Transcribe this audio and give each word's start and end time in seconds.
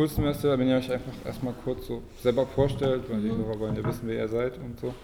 coolsten 0.00 0.22
wäre 0.22 0.32
es 0.32 0.42
ja, 0.42 0.58
wenn 0.58 0.66
ihr 0.66 0.76
euch 0.76 0.90
einfach 0.90 1.12
erstmal 1.26 1.52
kurz 1.62 1.86
so 1.86 2.00
selber 2.22 2.46
vorstellt, 2.46 3.02
weil 3.10 3.20
die 3.20 3.28
Hörer 3.28 3.60
wollen 3.60 3.76
ja 3.76 3.84
wissen, 3.84 4.00
wer 4.04 4.16
ihr 4.16 4.28
seid 4.28 4.56
und 4.56 4.80
so. 4.80 4.94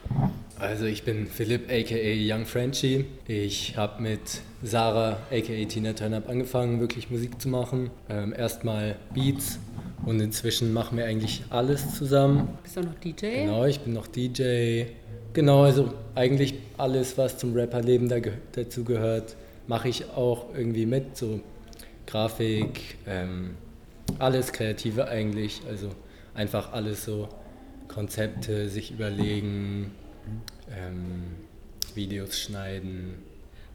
Also 0.58 0.86
ich 0.86 1.02
bin 1.02 1.26
Philipp 1.26 1.70
aka 1.70 1.94
Young 1.94 2.46
Frenchie. 2.46 3.04
Ich 3.28 3.76
habe 3.76 4.02
mit 4.02 4.40
Sarah 4.62 5.18
aka 5.30 5.64
Tina 5.68 5.92
Turner 5.92 6.22
angefangen, 6.26 6.80
wirklich 6.80 7.10
Musik 7.10 7.38
zu 7.42 7.50
machen. 7.50 7.90
Ähm, 8.08 8.32
Erstmal 8.34 8.96
Beats 9.12 9.58
und 10.06 10.18
inzwischen 10.18 10.72
machen 10.72 10.96
wir 10.96 11.04
eigentlich 11.04 11.44
alles 11.50 11.94
zusammen. 11.94 12.48
Bist 12.62 12.78
du 12.78 12.80
auch 12.80 12.84
noch 12.84 12.94
DJ? 12.94 13.44
Genau, 13.44 13.66
ich 13.66 13.80
bin 13.80 13.92
noch 13.92 14.06
DJ. 14.06 14.84
Genau, 15.34 15.64
also 15.64 15.92
eigentlich 16.14 16.54
alles, 16.78 17.18
was 17.18 17.36
zum 17.36 17.54
Rapperleben 17.54 18.08
da, 18.08 18.16
dazu 18.52 18.82
gehört, 18.82 19.36
mache 19.66 19.90
ich 19.90 20.08
auch 20.16 20.46
irgendwie 20.56 20.86
mit. 20.86 21.18
So 21.18 21.40
Grafik, 22.06 22.96
ähm, 23.06 23.56
alles 24.18 24.52
Kreative 24.52 25.08
eigentlich. 25.08 25.62
Also 25.68 25.90
einfach 26.34 26.72
alles 26.72 27.04
so 27.04 27.28
Konzepte 27.88 28.68
sich 28.68 28.92
überlegen, 28.92 29.92
ähm, 30.70 31.34
Videos 31.94 32.38
schneiden. 32.38 33.14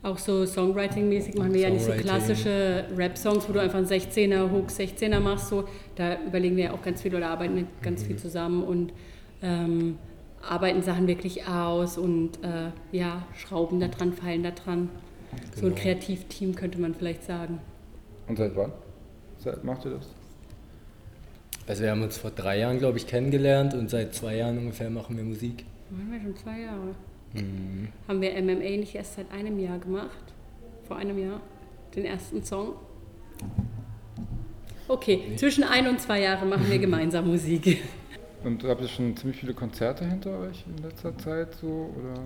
Auch 0.04 0.18
so 0.18 0.46
Songwriting-mäßig 0.46 1.38
machen 1.38 1.54
wir 1.54 1.62
ja 1.62 1.70
nicht 1.70 1.82
so 1.82 1.92
Songwriting. 1.92 2.08
klassische 2.10 2.86
Rap-Songs, 2.98 3.48
wo 3.48 3.54
du 3.54 3.62
einfach 3.62 3.78
einen 3.78 3.88
16er, 3.88 4.52
Hook 4.52 4.70
16er 4.70 5.20
machst. 5.20 5.50
So. 5.50 5.66
Da 5.96 6.18
überlegen 6.26 6.58
wir 6.58 6.66
ja 6.66 6.74
auch 6.74 6.82
ganz 6.82 7.02
viel 7.04 7.16
oder 7.16 7.30
arbeiten 7.30 7.56
wir 7.56 7.66
ganz 7.84 8.04
viel 8.04 8.18
zusammen 8.18 8.64
und 8.64 8.94
ähm, 9.44 9.98
arbeiten 10.42 10.82
Sachen 10.82 11.08
wirklich 11.08 11.46
aus 11.48 12.00
und 12.00 12.44
äh, 12.44 12.72
ja, 12.92 13.28
schrauben 13.36 13.80
da 13.80 13.88
dran, 13.90 14.12
feilen 14.14 14.42
da 14.44 14.52
dran. 14.52 14.90
So 15.56 15.68
ein 15.68 15.70
Genau. 15.70 15.82
Kreativteam 15.82 16.56
könnte 16.56 16.80
man 16.82 16.96
vielleicht 16.96 17.24
sagen. 17.24 17.60
Und 18.28 18.38
seit 18.38 18.56
wann? 18.56 18.72
Seit 19.38 19.64
macht 19.64 19.86
ihr 19.86 19.92
das? 19.92 20.10
Also 21.72 21.84
wir 21.84 21.92
haben 21.92 22.02
uns 22.02 22.18
vor 22.18 22.32
drei 22.32 22.60
Jahren, 22.60 22.80
glaube 22.80 22.98
ich, 22.98 23.08
kennengelernt 23.08 23.74
und 23.74 23.90
seit 23.90 24.14
zwei 24.14 24.36
Jahren 24.36 24.58
ungefähr 24.58 24.90
machen 24.90 25.16
wir 25.16 25.24
Musik. 25.24 25.64
Machen 25.90 26.12
wir 26.12 26.20
schon 26.20 26.36
zwei 26.36 26.60
Jahre. 26.60 26.96
Mhm. 27.32 27.88
Haben 28.10 28.22
wir 28.22 28.32
MMA 28.42 28.78
nicht 28.78 28.94
erst 28.94 29.16
seit 29.16 29.32
einem 29.32 29.58
Jahr 29.58 29.80
gemacht? 29.80 30.34
Vor 30.86 30.98
einem 30.98 31.18
Jahr? 31.18 31.40
Den 31.96 32.04
ersten 32.04 32.44
Song? 32.44 32.74
Okay, 34.90 35.22
zwischen 35.38 35.64
ein 35.64 35.88
und 35.88 36.02
zwei 36.02 36.20
Jahren 36.20 36.50
machen 36.50 36.70
wir 36.70 36.78
gemeinsam 36.78 37.28
Musik. 37.28 37.82
Und 38.44 38.66
habt 38.66 38.82
ihr 38.82 38.90
schon 38.90 39.16
ziemlich 39.16 39.40
viele 39.40 39.54
Konzerte 39.54 40.04
hinter 40.04 40.40
euch 40.40 40.66
in 40.68 40.84
letzter 40.84 41.18
Zeit 41.20 41.56
so? 41.56 41.96
Oder? 41.98 42.22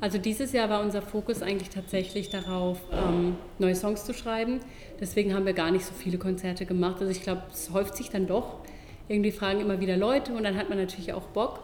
Also 0.00 0.16
dieses 0.16 0.52
Jahr 0.52 0.70
war 0.70 0.80
unser 0.82 1.02
Fokus 1.02 1.42
eigentlich 1.42 1.68
tatsächlich 1.68 2.30
darauf, 2.30 2.78
ähm, 2.90 3.36
neue 3.58 3.74
Songs 3.74 4.04
zu 4.04 4.14
schreiben. 4.14 4.60
Deswegen 4.98 5.34
haben 5.34 5.44
wir 5.44 5.52
gar 5.52 5.70
nicht 5.70 5.84
so 5.84 5.92
viele 5.92 6.16
Konzerte 6.16 6.64
gemacht. 6.64 6.96
Also 7.00 7.10
ich 7.10 7.22
glaube, 7.22 7.42
es 7.52 7.70
häuft 7.70 7.96
sich 7.96 8.08
dann 8.08 8.26
doch. 8.26 8.56
Irgendwie 9.08 9.30
fragen 9.30 9.60
immer 9.60 9.80
wieder 9.80 9.96
Leute 9.96 10.32
und 10.32 10.44
dann 10.44 10.56
hat 10.56 10.70
man 10.70 10.78
natürlich 10.78 11.12
auch 11.12 11.26
Bock. 11.26 11.60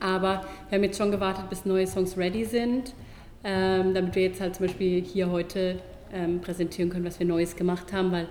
Aber 0.00 0.44
wir 0.68 0.76
haben 0.76 0.84
jetzt 0.84 0.98
schon 0.98 1.12
gewartet, 1.12 1.48
bis 1.48 1.64
neue 1.64 1.86
Songs 1.86 2.18
ready 2.18 2.44
sind, 2.44 2.92
ähm, 3.44 3.94
damit 3.94 4.16
wir 4.16 4.22
jetzt 4.22 4.40
halt 4.40 4.56
zum 4.56 4.66
Beispiel 4.66 5.02
hier 5.02 5.30
heute 5.30 5.78
ähm, 6.12 6.40
präsentieren 6.40 6.90
können, 6.90 7.04
was 7.04 7.20
wir 7.20 7.26
Neues 7.26 7.54
gemacht 7.54 7.92
haben, 7.92 8.10
weil 8.10 8.28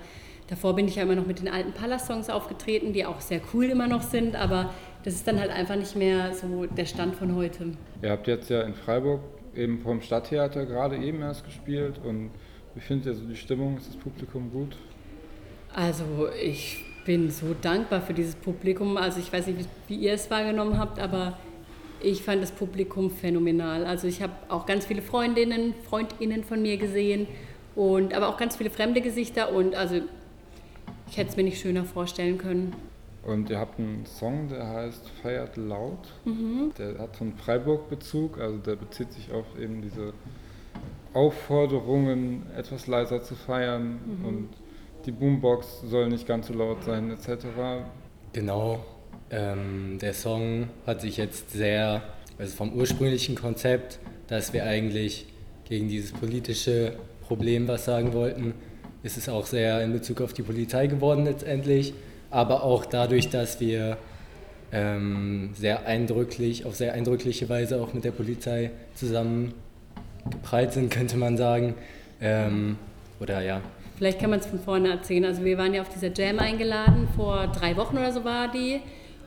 davor 0.48 0.76
bin 0.76 0.88
ich 0.88 0.96
ja 0.96 1.04
immer 1.04 1.16
noch 1.16 1.26
mit 1.26 1.40
den 1.40 1.48
alten 1.48 1.72
Palace-Songs 1.72 2.30
aufgetreten, 2.30 2.92
die 2.92 3.06
auch 3.06 3.22
sehr 3.22 3.40
cool 3.54 3.66
immer 3.66 3.88
noch 3.88 4.02
sind, 4.02 4.36
aber 4.36 4.74
das 5.04 5.16
ist 5.16 5.28
dann 5.28 5.40
halt 5.40 5.52
einfach 5.52 5.76
nicht 5.76 5.96
mehr 5.96 6.34
so 6.34 6.66
der 6.66 6.86
Stand 6.86 7.16
von 7.16 7.36
heute. 7.36 7.72
Ihr 8.02 8.10
habt 8.10 8.28
jetzt 8.28 8.50
ja 8.50 8.62
in 8.62 8.74
Freiburg 8.74 9.22
eben 9.56 9.80
vom 9.80 10.02
Stadttheater 10.02 10.66
gerade 10.66 10.98
eben 10.98 11.22
erst 11.22 11.46
gespielt 11.46 12.00
und 12.04 12.32
wie 12.76 12.80
findet 12.80 13.08
ihr 13.08 13.14
so 13.14 13.26
die 13.26 13.36
Stimmung? 13.36 13.78
Ist 13.78 13.90
das 13.90 13.98
Publikum 13.98 14.52
gut? 14.52 14.76
Also 15.74 16.04
ich 16.42 16.84
bin 17.06 17.30
so 17.30 17.56
dankbar 17.62 18.02
für 18.02 18.14
dieses 18.14 18.36
Publikum. 18.36 18.98
Also 18.98 19.20
ich 19.20 19.32
weiß 19.32 19.48
nicht, 19.48 19.68
wie, 19.88 19.96
ihr 19.96 20.14
es 20.14 20.32
wahrgenommen 20.32 20.80
habt, 20.80 21.00
aber 21.00 21.38
ich 22.02 22.24
fand 22.24 22.42
das 22.42 22.52
Publikum 22.52 23.12
phänomenal. 23.12 23.86
Also 23.86 24.08
ich 24.08 24.22
habe 24.22 24.34
auch 24.50 24.66
ganz 24.66 24.86
viele 24.86 25.02
Freundinnen, 25.02 25.74
Freundinnen 25.88 26.44
von 26.44 26.62
mir 26.62 26.78
gesehen 26.78 27.28
und 27.76 28.14
aber 28.14 28.30
auch 28.30 28.38
ganz 28.38 28.56
viele 28.56 28.70
fremde 28.70 29.02
Gesichter 29.02 29.52
und 29.54 29.76
also 29.76 30.02
ich 31.10 31.18
hätte 31.18 31.30
es 31.30 31.38
mir 31.38 31.44
nicht 31.44 31.60
schöner 31.60 31.86
vorstellen 31.86 32.38
können. 32.38 32.74
Und 33.26 33.50
ihr 33.50 33.58
habt 33.58 33.80
einen 33.80 34.06
Song, 34.06 34.50
der 34.50 34.68
heißt 34.68 35.10
Feiert 35.22 35.56
laut. 35.56 36.12
Der 36.78 36.98
hat 37.00 37.16
so 37.16 37.24
einen 37.24 37.38
Freiburg-Bezug, 37.38 38.40
also 38.40 38.58
der 38.58 38.76
bezieht 38.76 39.14
sich 39.14 39.32
auf 39.32 39.46
eben 39.58 39.82
diese 39.82 40.14
Aufforderungen, 41.14 42.44
etwas 42.58 42.88
leiser 42.88 43.22
zu 43.24 43.36
feiern 43.36 44.00
und 44.26 44.50
die 45.06 45.12
Boombox 45.12 45.82
soll 45.86 46.10
nicht 46.10 46.28
ganz 46.28 46.48
so 46.48 46.54
laut 46.54 46.84
sein, 46.84 47.12
etc. 47.12 47.46
Genau. 48.34 48.84
Ähm, 49.30 50.00
der 50.02 50.14
Song 50.14 50.70
hat 50.86 51.02
sich 51.02 51.18
jetzt 51.18 51.52
sehr, 51.52 52.02
also 52.38 52.56
vom 52.56 52.74
ursprünglichen 52.74 53.36
Konzept, 53.36 54.00
dass 54.28 54.54
wir 54.54 54.66
eigentlich 54.66 55.28
gegen 55.66 55.88
dieses 55.88 56.12
politische 56.12 56.94
Problem 57.22 57.68
was 57.68 57.86
sagen 57.86 58.14
wollten, 58.14 58.54
ist 59.04 59.18
es 59.18 59.28
auch 59.30 59.46
sehr 59.46 59.82
in 59.84 59.94
Bezug 59.94 60.22
auf 60.22 60.34
die 60.34 60.44
Polizei 60.44 60.88
geworden 60.88 61.26
letztendlich, 61.26 61.94
aber 62.34 62.64
auch 62.64 62.86
dadurch, 62.86 63.30
dass 63.30 63.60
wir 63.60 63.98
ähm, 64.72 65.52
sehr 65.56 65.86
eindrücklich, 65.86 66.66
auf 66.66 66.76
sehr 66.76 66.94
eindrückliche 66.94 67.48
Weise 67.50 67.82
auch 67.82 67.94
mit 67.94 68.04
der 68.04 68.12
Polizei 68.12 68.72
zusammengeprallt 68.96 70.74
sind, 70.74 70.92
könnte 70.92 71.18
man 71.18 71.38
sagen. 71.38 71.76
Ähm, 72.20 72.78
oder 73.20 73.42
ja, 73.42 73.62
Vielleicht 73.98 74.20
kann 74.20 74.32
man 74.32 74.40
es 74.40 74.48
von 74.48 74.60
vorne 74.60 74.90
erzählen. 74.90 75.26
Also 75.26 75.46
wir 75.46 75.58
waren 75.58 75.74
ja 75.74 75.82
auf 75.82 75.90
dieser 75.90 76.12
Jam 76.14 76.40
eingeladen, 76.40 77.08
vor 77.16 77.48
drei 77.48 77.78
Wochen 77.78 77.98
oder 77.98 78.12
so 78.12 78.24
war 78.24 78.52
die. 78.52 78.82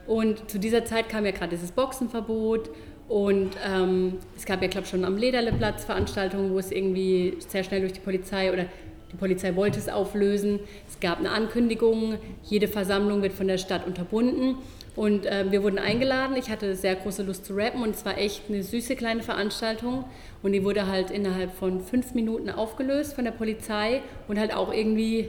Und 0.06 0.50
zu 0.50 0.58
dieser 0.58 0.84
Zeit 0.84 1.08
kam 1.08 1.24
ja 1.24 1.30
gerade 1.30 1.50
dieses 1.50 1.72
Boxenverbot. 1.72 2.70
Und 3.08 3.52
ähm, 3.64 4.18
es 4.36 4.44
gab 4.44 4.62
ja, 4.62 4.68
glaube 4.68 4.84
ich, 4.84 4.90
schon 4.90 5.04
am 5.04 5.16
Lederleplatz 5.16 5.84
Veranstaltungen, 5.84 6.52
wo 6.52 6.58
es 6.58 6.72
irgendwie 6.72 7.36
sehr 7.38 7.62
schnell 7.62 7.80
durch 7.80 7.92
die 7.92 8.00
Polizei 8.00 8.52
oder 8.52 8.66
die 9.16 9.18
Polizei 9.18 9.56
wollte 9.56 9.78
es 9.78 9.88
auflösen. 9.88 10.60
Es 10.88 11.00
gab 11.00 11.18
eine 11.18 11.30
Ankündigung, 11.30 12.18
jede 12.44 12.68
Versammlung 12.68 13.22
wird 13.22 13.32
von 13.32 13.48
der 13.48 13.58
Stadt 13.58 13.86
unterbunden. 13.86 14.56
Und 14.94 15.26
äh, 15.26 15.44
wir 15.50 15.62
wurden 15.62 15.78
eingeladen. 15.78 16.36
Ich 16.36 16.48
hatte 16.50 16.74
sehr 16.74 16.96
große 16.96 17.22
Lust 17.22 17.44
zu 17.44 17.54
rappen 17.54 17.82
und 17.82 17.90
es 17.90 18.04
war 18.04 18.16
echt 18.16 18.44
eine 18.48 18.62
süße 18.62 18.96
kleine 18.96 19.22
Veranstaltung. 19.22 20.04
Und 20.42 20.52
die 20.52 20.64
wurde 20.64 20.86
halt 20.86 21.10
innerhalb 21.10 21.52
von 21.54 21.80
fünf 21.80 22.14
Minuten 22.14 22.50
aufgelöst 22.50 23.14
von 23.14 23.24
der 23.24 23.32
Polizei 23.32 24.02
und 24.28 24.38
halt 24.38 24.54
auch 24.54 24.72
irgendwie 24.72 25.28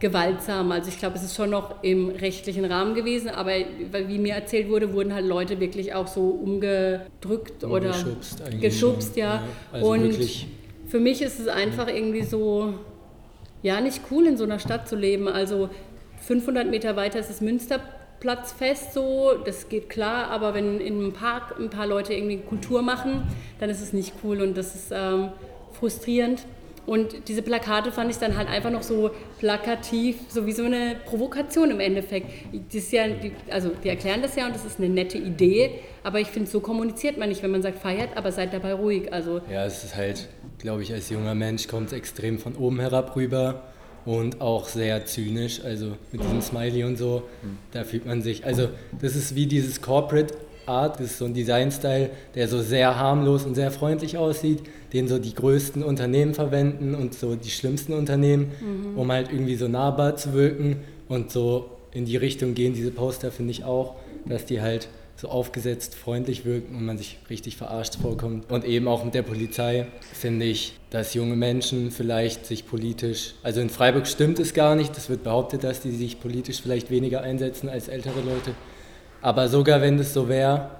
gewaltsam. 0.00 0.70
Also 0.70 0.88
ich 0.88 0.98
glaube, 0.98 1.16
es 1.16 1.24
ist 1.24 1.34
schon 1.34 1.50
noch 1.50 1.82
im 1.82 2.10
rechtlichen 2.10 2.64
Rahmen 2.64 2.94
gewesen, 2.94 3.28
aber 3.28 3.52
wie 4.06 4.18
mir 4.18 4.34
erzählt 4.34 4.68
wurde, 4.68 4.92
wurden 4.92 5.12
halt 5.12 5.26
Leute 5.26 5.58
wirklich 5.58 5.94
auch 5.94 6.06
so 6.06 6.28
umgedrückt 6.28 7.64
oder 7.64 7.90
geschubst 7.90 8.42
geschubst, 8.60 9.16
ja. 9.16 9.42
Also 9.72 9.90
und 9.90 10.16
für 10.86 11.00
mich 11.00 11.20
ist 11.20 11.40
es 11.40 11.48
einfach 11.48 11.88
irgendwie 11.88 12.22
so, 12.22 12.74
ja, 13.62 13.80
nicht 13.80 14.02
cool 14.10 14.26
in 14.26 14.36
so 14.36 14.44
einer 14.44 14.58
Stadt 14.58 14.88
zu 14.88 14.96
leben. 14.96 15.28
Also 15.28 15.70
500 16.26 16.68
Meter 16.68 16.96
weiter 16.96 17.18
ist 17.18 17.30
das 17.30 17.40
Münsterplatzfest 17.40 18.92
so, 18.92 19.32
das 19.44 19.68
geht 19.68 19.88
klar, 19.88 20.30
aber 20.30 20.54
wenn 20.54 20.80
in 20.80 20.98
einem 20.98 21.12
Park 21.12 21.58
ein 21.58 21.70
paar 21.70 21.86
Leute 21.86 22.14
irgendwie 22.14 22.38
Kultur 22.38 22.82
machen, 22.82 23.22
dann 23.60 23.70
ist 23.70 23.80
es 23.80 23.92
nicht 23.92 24.14
cool 24.22 24.40
und 24.40 24.56
das 24.56 24.74
ist 24.74 24.92
ähm, 24.92 25.30
frustrierend. 25.72 26.44
Und 26.88 27.28
diese 27.28 27.42
Plakate 27.42 27.92
fand 27.92 28.10
ich 28.10 28.16
dann 28.16 28.38
halt 28.38 28.48
einfach 28.48 28.70
noch 28.70 28.82
so 28.82 29.10
plakativ, 29.38 30.16
so 30.28 30.46
wie 30.46 30.52
so 30.52 30.64
eine 30.64 30.96
Provokation 31.04 31.70
im 31.70 31.80
Endeffekt. 31.80 32.30
Das 32.72 32.90
ja, 32.90 33.06
die, 33.08 33.32
also 33.50 33.72
die 33.84 33.90
erklären 33.90 34.22
das 34.22 34.36
ja 34.36 34.46
und 34.46 34.54
das 34.54 34.64
ist 34.64 34.78
eine 34.78 34.88
nette 34.88 35.18
Idee, 35.18 35.80
aber 36.02 36.18
ich 36.18 36.28
finde, 36.28 36.48
so 36.48 36.60
kommuniziert 36.60 37.18
man 37.18 37.28
nicht, 37.28 37.42
wenn 37.42 37.50
man 37.50 37.60
sagt, 37.60 37.78
feiert, 37.78 38.16
aber 38.16 38.32
seid 38.32 38.54
dabei 38.54 38.72
ruhig. 38.72 39.12
Also 39.12 39.42
Ja, 39.52 39.66
es 39.66 39.84
ist 39.84 39.96
halt, 39.96 40.28
glaube 40.58 40.82
ich, 40.82 40.92
als 40.92 41.10
junger 41.10 41.34
Mensch 41.34 41.68
kommt 41.68 41.88
es 41.88 41.92
extrem 41.92 42.38
von 42.38 42.56
oben 42.56 42.80
herab 42.80 43.16
rüber 43.16 43.62
und 44.04 44.40
auch 44.40 44.68
sehr 44.68 45.04
zynisch, 45.06 45.60
also 45.62 45.92
mit 46.12 46.22
diesem 46.22 46.40
Smiley 46.40 46.84
und 46.84 46.96
so, 46.96 47.24
da 47.72 47.84
fühlt 47.84 48.06
man 48.06 48.22
sich, 48.22 48.44
also 48.44 48.68
das 49.00 49.14
ist 49.16 49.34
wie 49.34 49.46
dieses 49.46 49.80
Corporate 49.82 50.34
Art, 50.66 51.00
das 51.00 51.06
ist 51.06 51.18
so 51.18 51.24
ein 51.24 51.34
Design-Style, 51.34 52.10
der 52.34 52.48
so 52.48 52.60
sehr 52.60 52.98
harmlos 52.98 53.44
und 53.44 53.54
sehr 53.54 53.70
freundlich 53.70 54.18
aussieht, 54.18 54.62
den 54.92 55.08
so 55.08 55.18
die 55.18 55.34
größten 55.34 55.82
Unternehmen 55.82 56.34
verwenden 56.34 56.94
und 56.94 57.14
so 57.14 57.36
die 57.36 57.50
schlimmsten 57.50 57.94
Unternehmen, 57.94 58.52
um 58.96 59.10
halt 59.10 59.32
irgendwie 59.32 59.56
so 59.56 59.66
nahbar 59.68 60.16
zu 60.16 60.34
wirken 60.34 60.76
und 61.08 61.30
so 61.30 61.70
in 61.92 62.04
die 62.04 62.16
Richtung 62.16 62.54
gehen. 62.54 62.74
Diese 62.74 62.90
Poster, 62.90 63.30
finde 63.30 63.52
ich 63.52 63.64
auch, 63.64 63.96
dass 64.26 64.44
die 64.44 64.60
halt 64.60 64.88
so 65.20 65.28
aufgesetzt 65.28 65.96
freundlich 65.96 66.44
wirken 66.44 66.76
und 66.76 66.86
man 66.86 66.96
sich 66.96 67.18
richtig 67.28 67.56
verarscht 67.56 67.96
vorkommt. 67.96 68.50
Und 68.52 68.64
eben 68.64 68.86
auch 68.86 69.04
mit 69.04 69.14
der 69.14 69.22
Polizei 69.22 69.88
finde 70.12 70.46
ich, 70.46 70.78
dass 70.90 71.12
junge 71.12 71.34
Menschen 71.34 71.90
vielleicht 71.90 72.46
sich 72.46 72.66
politisch, 72.66 73.34
also 73.42 73.60
in 73.60 73.68
Freiburg 73.68 74.06
stimmt 74.06 74.38
es 74.38 74.54
gar 74.54 74.76
nicht, 74.76 74.96
es 74.96 75.10
wird 75.10 75.24
behauptet, 75.24 75.64
dass 75.64 75.80
die 75.80 75.90
sich 75.90 76.20
politisch 76.20 76.62
vielleicht 76.62 76.90
weniger 76.90 77.22
einsetzen 77.22 77.68
als 77.68 77.88
ältere 77.88 78.20
Leute. 78.20 78.54
Aber 79.20 79.48
sogar 79.48 79.80
wenn 79.80 79.98
das 79.98 80.14
so 80.14 80.28
wäre, 80.28 80.70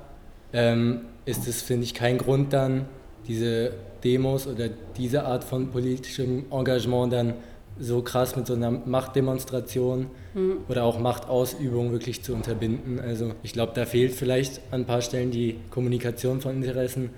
ähm, 0.53 1.01
ist 1.25 1.49
es, 1.49 1.61
finde 1.61 1.85
ich, 1.85 1.95
kein 1.95 2.17
Grund 2.17 2.53
dann, 2.53 2.87
diese 3.27 3.73
Demos 4.05 4.47
oder 4.47 4.69
diese 4.97 5.25
Art 5.25 5.43
von 5.43 5.71
politischem 5.71 6.45
Engagement 6.53 7.13
dann 7.13 7.35
so 7.81 8.03
krass 8.03 8.37
mit 8.37 8.47
so 8.47 8.55
einer 8.55 8.71
Machtdemonstration 8.71 10.07
mhm. 10.35 10.59
oder 10.69 10.85
auch 10.85 10.99
Machtausübung 10.99 11.93
wirklich 11.93 12.23
zu 12.23 12.35
unterbinden. 12.35 13.01
Also 13.01 13.33
ich 13.43 13.53
glaube, 13.53 13.73
da 13.75 13.87
fehlt 13.87 14.13
vielleicht 14.13 14.61
an 14.71 14.83
ein 14.83 14.85
paar 14.85 15.03
Stellen 15.03 15.31
die 15.31 15.57
Kommunikation 15.71 16.41
von 16.41 16.63
Interessen, 16.63 17.11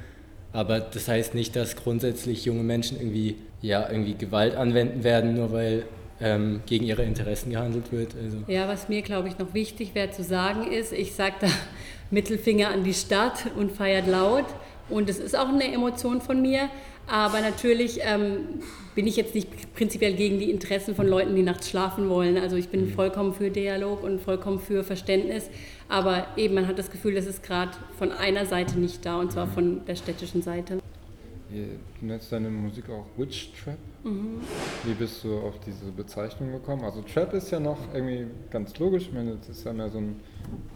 aber 0.53 0.81
das 0.81 1.09
heißt 1.09 1.35
nicht, 1.35 1.55
dass 1.57 1.77
grundsätzlich 1.77 2.45
junge 2.45 2.63
Menschen 2.63 2.99
irgendwie, 2.99 3.37
ja, 3.63 3.89
irgendwie 3.89 4.15
Gewalt 4.15 4.57
anwenden 4.57 5.05
werden, 5.05 5.35
nur 5.35 5.53
weil 5.53 5.85
ähm, 6.21 6.61
gegen 6.67 6.85
ihre 6.85 7.03
Interessen 7.03 7.51
gehandelt 7.51 7.93
wird. 7.93 8.15
Also. 8.23 8.39
Ja, 8.47 8.69
was 8.69 8.89
mir, 8.89 9.03
glaube 9.03 9.29
ich, 9.29 9.39
noch 9.39 9.55
wichtig 9.55 9.95
wäre 9.95 10.11
zu 10.11 10.23
sagen 10.23 10.71
ist, 10.71 10.93
ich 10.93 11.15
sage 11.15 11.35
da 11.41 11.49
Mittelfinger 12.11 12.69
an 12.69 12.85
die 12.85 12.95
Stadt 12.95 13.47
und 13.57 13.73
feiert 13.73 14.07
laut. 14.07 14.47
Und 14.91 15.09
es 15.09 15.19
ist 15.19 15.37
auch 15.37 15.49
eine 15.49 15.73
Emotion 15.73 16.21
von 16.21 16.43
mir. 16.43 16.69
Aber 17.07 17.41
natürlich 17.41 18.01
ähm, 18.03 18.61
bin 18.95 19.07
ich 19.07 19.17
jetzt 19.17 19.35
nicht 19.35 19.75
prinzipiell 19.75 20.15
gegen 20.15 20.39
die 20.39 20.51
Interessen 20.51 20.95
von 20.95 21.09
Leuten, 21.09 21.35
die 21.35 21.43
nachts 21.43 21.69
schlafen 21.69 22.09
wollen. 22.09 22.37
Also 22.39 22.57
ich 22.57 22.69
bin 22.69 22.87
mhm. 22.87 22.93
vollkommen 22.93 23.35
für 23.35 23.51
Dialog 23.51 24.05
und 24.05 24.21
vollkommen 24.21 24.61
für 24.61 24.85
Verständnis. 24.85 25.51
Aber 25.89 26.27
eben, 26.37 26.55
man 26.55 26.69
hat 26.69 26.79
das 26.79 26.91
Gefühl, 26.91 27.15
das 27.15 27.27
ist 27.27 27.43
gerade 27.43 27.73
von 27.99 28.13
einer 28.13 28.47
Seite 28.47 28.79
nicht 28.79 29.05
da, 29.05 29.19
und 29.19 29.33
zwar 29.33 29.47
mhm. 29.47 29.53
von 29.53 29.85
der 29.87 29.97
städtischen 29.97 30.43
Seite. 30.43 30.79
Du 31.51 32.07
nennst 32.07 32.31
deine 32.31 32.49
Musik 32.49 32.89
auch 32.91 33.07
Witch 33.17 33.51
Trap. 33.61 33.77
Mhm. 34.05 34.41
Wie 34.85 34.95
bist 34.95 35.25
du 35.25 35.37
auf 35.39 35.59
diese 35.67 35.91
Bezeichnung 35.91 36.53
gekommen? 36.53 36.85
Also 36.85 37.03
Trap 37.03 37.35
ist 37.35 37.51
ja 37.51 37.59
noch 37.59 37.79
irgendwie 37.93 38.27
ganz 38.51 38.79
logisch. 38.79 39.09
Ich 39.09 39.13
meine, 39.13 39.35
das 39.35 39.49
ist 39.49 39.65
ja 39.65 39.73
mehr 39.73 39.91
so 39.91 39.99
ein 39.99 40.21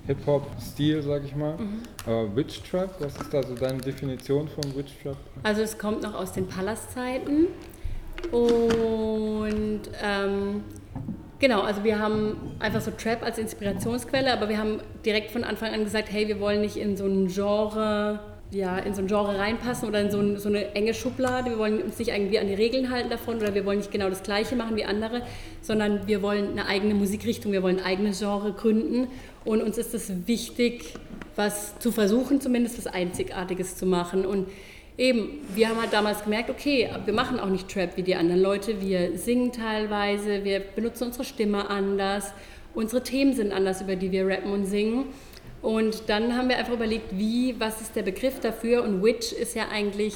Hip-Hop-Stil, 0.06 1.02
sag 1.02 1.24
ich 1.24 1.34
mal. 1.34 1.56
Mhm. 1.56 1.82
Aber 2.06 2.36
Witch 2.36 2.62
Trap, 2.62 2.94
was 3.00 3.16
ist 3.16 3.32
da 3.32 3.42
so 3.42 3.54
deine 3.54 3.78
Definition 3.78 4.48
von 4.48 4.64
Witch 4.76 4.92
Trap? 5.02 5.16
Also 5.42 5.62
es 5.62 5.78
kommt 5.78 6.02
noch 6.02 6.14
aus 6.14 6.32
den 6.32 6.46
Palastzeiten. 6.46 7.46
Und 8.30 9.82
ähm, 10.02 10.62
genau, 11.38 11.62
also 11.62 11.84
wir 11.84 11.98
haben 11.98 12.36
einfach 12.58 12.80
so 12.80 12.90
Trap 12.90 13.22
als 13.22 13.38
Inspirationsquelle, 13.38 14.32
aber 14.32 14.48
wir 14.48 14.58
haben 14.58 14.80
direkt 15.04 15.30
von 15.30 15.44
Anfang 15.44 15.72
an 15.72 15.84
gesagt, 15.84 16.10
hey, 16.10 16.28
wir 16.28 16.40
wollen 16.40 16.60
nicht 16.60 16.76
in 16.76 16.96
so 16.96 17.06
ein 17.06 17.28
Genre 17.28 18.20
ja, 18.50 18.78
in 18.78 18.94
so 18.94 19.02
ein 19.02 19.08
Genre 19.08 19.38
reinpassen 19.38 19.88
oder 19.88 20.00
in 20.00 20.10
so, 20.10 20.20
ein, 20.20 20.38
so, 20.38 20.48
eine 20.48 20.74
enge 20.74 20.94
Schublade. 20.94 21.50
Wir 21.50 21.58
wollen 21.58 21.82
uns 21.82 21.98
nicht 21.98 22.08
irgendwie 22.10 22.38
an 22.38 22.46
die 22.46 22.54
Regeln 22.54 22.90
halten 22.90 23.10
davon 23.10 23.38
oder 23.38 23.54
wir 23.54 23.64
wollen 23.64 23.78
nicht 23.78 23.90
genau 23.90 24.08
das 24.08 24.22
Gleiche 24.22 24.54
machen 24.54 24.76
wie 24.76 24.84
andere, 24.84 25.22
sondern 25.60 26.06
wir 26.06 26.22
wollen 26.22 26.52
eine 26.52 26.66
eigene 26.66 26.94
Musikrichtung, 26.94 27.52
wir 27.52 27.62
wollen 27.62 27.78
ein 27.78 27.84
eigenes 27.84 28.20
Genre 28.20 28.52
gründen 28.52 29.08
und 29.44 29.62
uns 29.62 29.78
ist 29.78 29.94
es 29.94 30.10
wichtig, 30.26 30.94
was 31.36 31.78
zu 31.78 31.90
versuchen, 31.90 32.40
zumindest 32.40 32.78
was 32.78 32.86
Einzigartiges 32.86 33.76
zu 33.76 33.86
machen. 33.86 34.24
Und 34.24 34.46
eben, 34.96 35.40
wir 35.54 35.68
haben 35.68 35.80
halt 35.80 35.92
damals 35.92 36.22
gemerkt, 36.22 36.50
okay, 36.50 36.88
wir 37.04 37.14
machen 37.14 37.40
auch 37.40 37.48
nicht 37.48 37.68
Trap 37.68 37.96
wie 37.96 38.02
die 38.02 38.14
anderen 38.14 38.40
Leute, 38.40 38.80
wir 38.80 39.18
singen 39.18 39.52
teilweise, 39.52 40.44
wir 40.44 40.60
benutzen 40.60 41.04
unsere 41.04 41.24
Stimme 41.24 41.68
anders, 41.68 42.32
unsere 42.74 43.02
Themen 43.02 43.34
sind 43.34 43.52
anders, 43.52 43.82
über 43.82 43.96
die 43.96 44.12
wir 44.12 44.26
rappen 44.26 44.52
und 44.52 44.66
singen. 44.66 45.06
Und 45.64 46.10
dann 46.10 46.36
haben 46.36 46.50
wir 46.50 46.58
einfach 46.58 46.74
überlegt, 46.74 47.16
wie, 47.18 47.58
was 47.58 47.80
ist 47.80 47.96
der 47.96 48.02
Begriff 48.02 48.38
dafür? 48.38 48.84
Und 48.84 49.02
Witch 49.02 49.32
ist 49.32 49.56
ja 49.56 49.68
eigentlich 49.72 50.12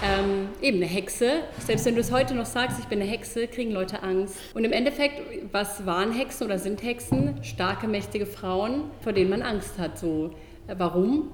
ähm, 0.00 0.46
eben 0.62 0.76
eine 0.76 0.86
Hexe. 0.86 1.40
Selbst 1.58 1.86
wenn 1.86 1.96
du 1.96 2.00
es 2.00 2.12
heute 2.12 2.36
noch 2.36 2.46
sagst, 2.46 2.78
ich 2.78 2.84
bin 2.84 3.02
eine 3.02 3.10
Hexe, 3.10 3.48
kriegen 3.48 3.72
Leute 3.72 4.04
Angst. 4.04 4.36
Und 4.54 4.62
im 4.62 4.70
Endeffekt, 4.70 5.20
was 5.50 5.86
waren 5.86 6.12
Hexen 6.12 6.46
oder 6.46 6.60
sind 6.60 6.84
Hexen? 6.84 7.34
Starke, 7.42 7.88
mächtige 7.88 8.26
Frauen, 8.26 8.84
vor 9.00 9.12
denen 9.12 9.28
man 9.28 9.42
Angst 9.42 9.76
hat. 9.76 9.98
So, 9.98 10.34
äh, 10.68 10.76
warum? 10.78 11.32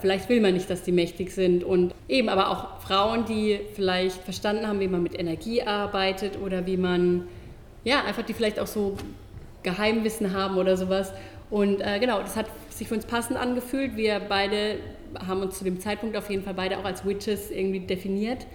Vielleicht 0.00 0.28
will 0.28 0.40
man 0.40 0.54
nicht, 0.54 0.68
dass 0.68 0.82
die 0.82 0.90
mächtig 0.90 1.30
sind. 1.30 1.62
Und 1.62 1.94
eben 2.08 2.28
aber 2.28 2.50
auch 2.50 2.80
Frauen, 2.80 3.24
die 3.24 3.60
vielleicht 3.76 4.20
verstanden 4.20 4.66
haben, 4.66 4.80
wie 4.80 4.88
man 4.88 5.04
mit 5.04 5.16
Energie 5.16 5.62
arbeitet 5.62 6.40
oder 6.44 6.66
wie 6.66 6.76
man, 6.76 7.28
ja, 7.84 8.02
einfach 8.02 8.24
die 8.24 8.34
vielleicht 8.34 8.58
auch 8.58 8.66
so 8.66 8.96
Geheimwissen 9.62 10.32
haben 10.32 10.58
oder 10.58 10.76
sowas. 10.76 11.12
Und 11.50 11.80
äh, 11.80 11.98
genau, 12.00 12.20
das 12.20 12.36
hat 12.36 12.46
sich 12.70 12.88
für 12.88 12.94
uns 12.94 13.06
passend 13.06 13.38
angefühlt. 13.38 13.96
Wir 13.96 14.20
beide 14.20 14.78
haben 15.26 15.42
uns 15.42 15.58
zu 15.58 15.64
dem 15.64 15.80
Zeitpunkt 15.80 16.16
auf 16.16 16.28
jeden 16.28 16.42
Fall 16.42 16.54
beide 16.54 16.78
auch 16.78 16.84
als 16.84 17.04
Witches 17.04 17.50
irgendwie 17.50 17.80
definiert. 17.80 18.46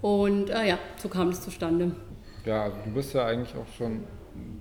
Und 0.00 0.50
äh, 0.50 0.68
ja, 0.68 0.78
so 0.96 1.08
kam 1.08 1.28
es 1.28 1.42
zustande. 1.42 1.92
Ja, 2.44 2.64
also 2.64 2.76
du 2.84 2.90
bist 2.92 3.12
ja 3.14 3.26
eigentlich 3.26 3.54
auch 3.54 3.66
schon 3.76 4.04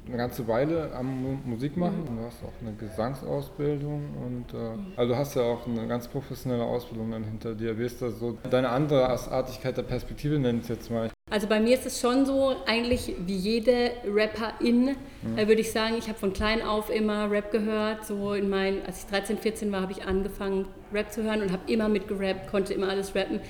eine 0.07 0.17
ganze 0.17 0.47
Weile 0.47 0.91
am 0.93 1.39
Musik 1.45 1.77
machen 1.77 2.01
mhm. 2.01 2.17
du 2.17 2.23
hast 2.25 2.43
auch 2.43 2.53
eine 2.61 2.73
Gesangsausbildung 2.73 4.09
und 4.25 4.53
äh, 4.53 4.97
also 4.97 5.13
du 5.13 5.17
hast 5.17 5.35
ja 5.35 5.43
auch 5.43 5.67
eine 5.67 5.87
ganz 5.87 6.07
professionelle 6.07 6.63
Ausbildung 6.63 7.11
dann 7.11 7.23
hinter 7.23 7.53
dir. 7.53 7.77
Wie 7.77 7.85
ist 7.85 8.01
das 8.01 8.19
so 8.19 8.37
deine 8.49 8.69
andere 8.69 9.07
Artigkeit 9.07 9.77
der 9.77 9.83
Perspektive, 9.83 10.39
nennt 10.39 10.63
es 10.63 10.69
jetzt 10.69 10.91
mal? 10.91 11.09
Also 11.29 11.47
bei 11.47 11.59
mir 11.59 11.75
ist 11.75 11.85
es 11.85 11.99
schon 11.99 12.25
so, 12.25 12.55
eigentlich 12.65 13.13
wie 13.25 13.35
jede 13.35 13.91
Rapperin, 14.07 14.95
mhm. 15.21 15.37
äh, 15.37 15.47
würde 15.47 15.61
ich 15.61 15.71
sagen, 15.71 15.95
ich 15.97 16.07
habe 16.07 16.17
von 16.17 16.33
klein 16.33 16.61
auf 16.61 16.89
immer 16.89 17.29
Rap 17.29 17.51
gehört. 17.51 18.05
So 18.05 18.33
in 18.33 18.49
mein, 18.49 18.83
als 18.85 19.03
ich 19.03 19.09
13, 19.09 19.37
14 19.37 19.71
war, 19.71 19.81
habe 19.81 19.91
ich 19.91 20.05
angefangen 20.05 20.65
Rap 20.91 21.11
zu 21.11 21.23
hören 21.23 21.41
und 21.41 21.51
habe 21.51 21.71
immer 21.71 21.87
mitgerappt, 21.87 22.49
konnte 22.49 22.73
immer 22.73 22.89
alles 22.89 23.15
rappen. 23.15 23.41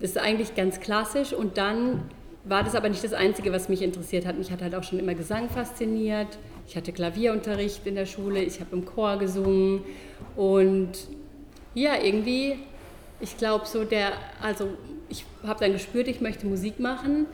Das 0.00 0.10
ist 0.10 0.18
eigentlich 0.18 0.54
ganz 0.54 0.80
klassisch 0.80 1.32
und 1.32 1.56
dann 1.56 2.02
war 2.44 2.64
das 2.64 2.74
aber 2.74 2.88
nicht 2.88 3.04
das 3.04 3.12
Einzige, 3.12 3.52
was 3.52 3.68
mich 3.68 3.82
interessiert 3.82 4.26
hat. 4.26 4.36
Mich 4.36 4.50
hat 4.50 4.60
halt 4.60 4.74
auch 4.74 4.82
schon 4.82 4.98
immer 4.98 5.14
Gesang 5.14 5.48
fasziniert. 5.48 6.38
Ich 6.66 6.76
hatte 6.76 6.92
Klavierunterricht 6.92 7.86
in 7.86 7.94
der 7.94 8.06
Schule, 8.06 8.42
ich 8.42 8.60
habe 8.60 8.74
im 8.76 8.84
Chor 8.84 9.16
gesungen 9.18 9.84
und 10.36 10.90
ja, 11.74 11.92
irgendwie, 12.02 12.58
ich 13.22 13.38
glaube 13.38 13.66
so 13.66 13.84
der, 13.84 14.12
also 14.42 14.68
ich 15.08 15.24
habe 15.46 15.60
dann 15.60 15.72
gespürt, 15.72 16.08
ich 16.08 16.20
möchte 16.20 16.46
Musik 16.46 16.80
machen 16.80 17.26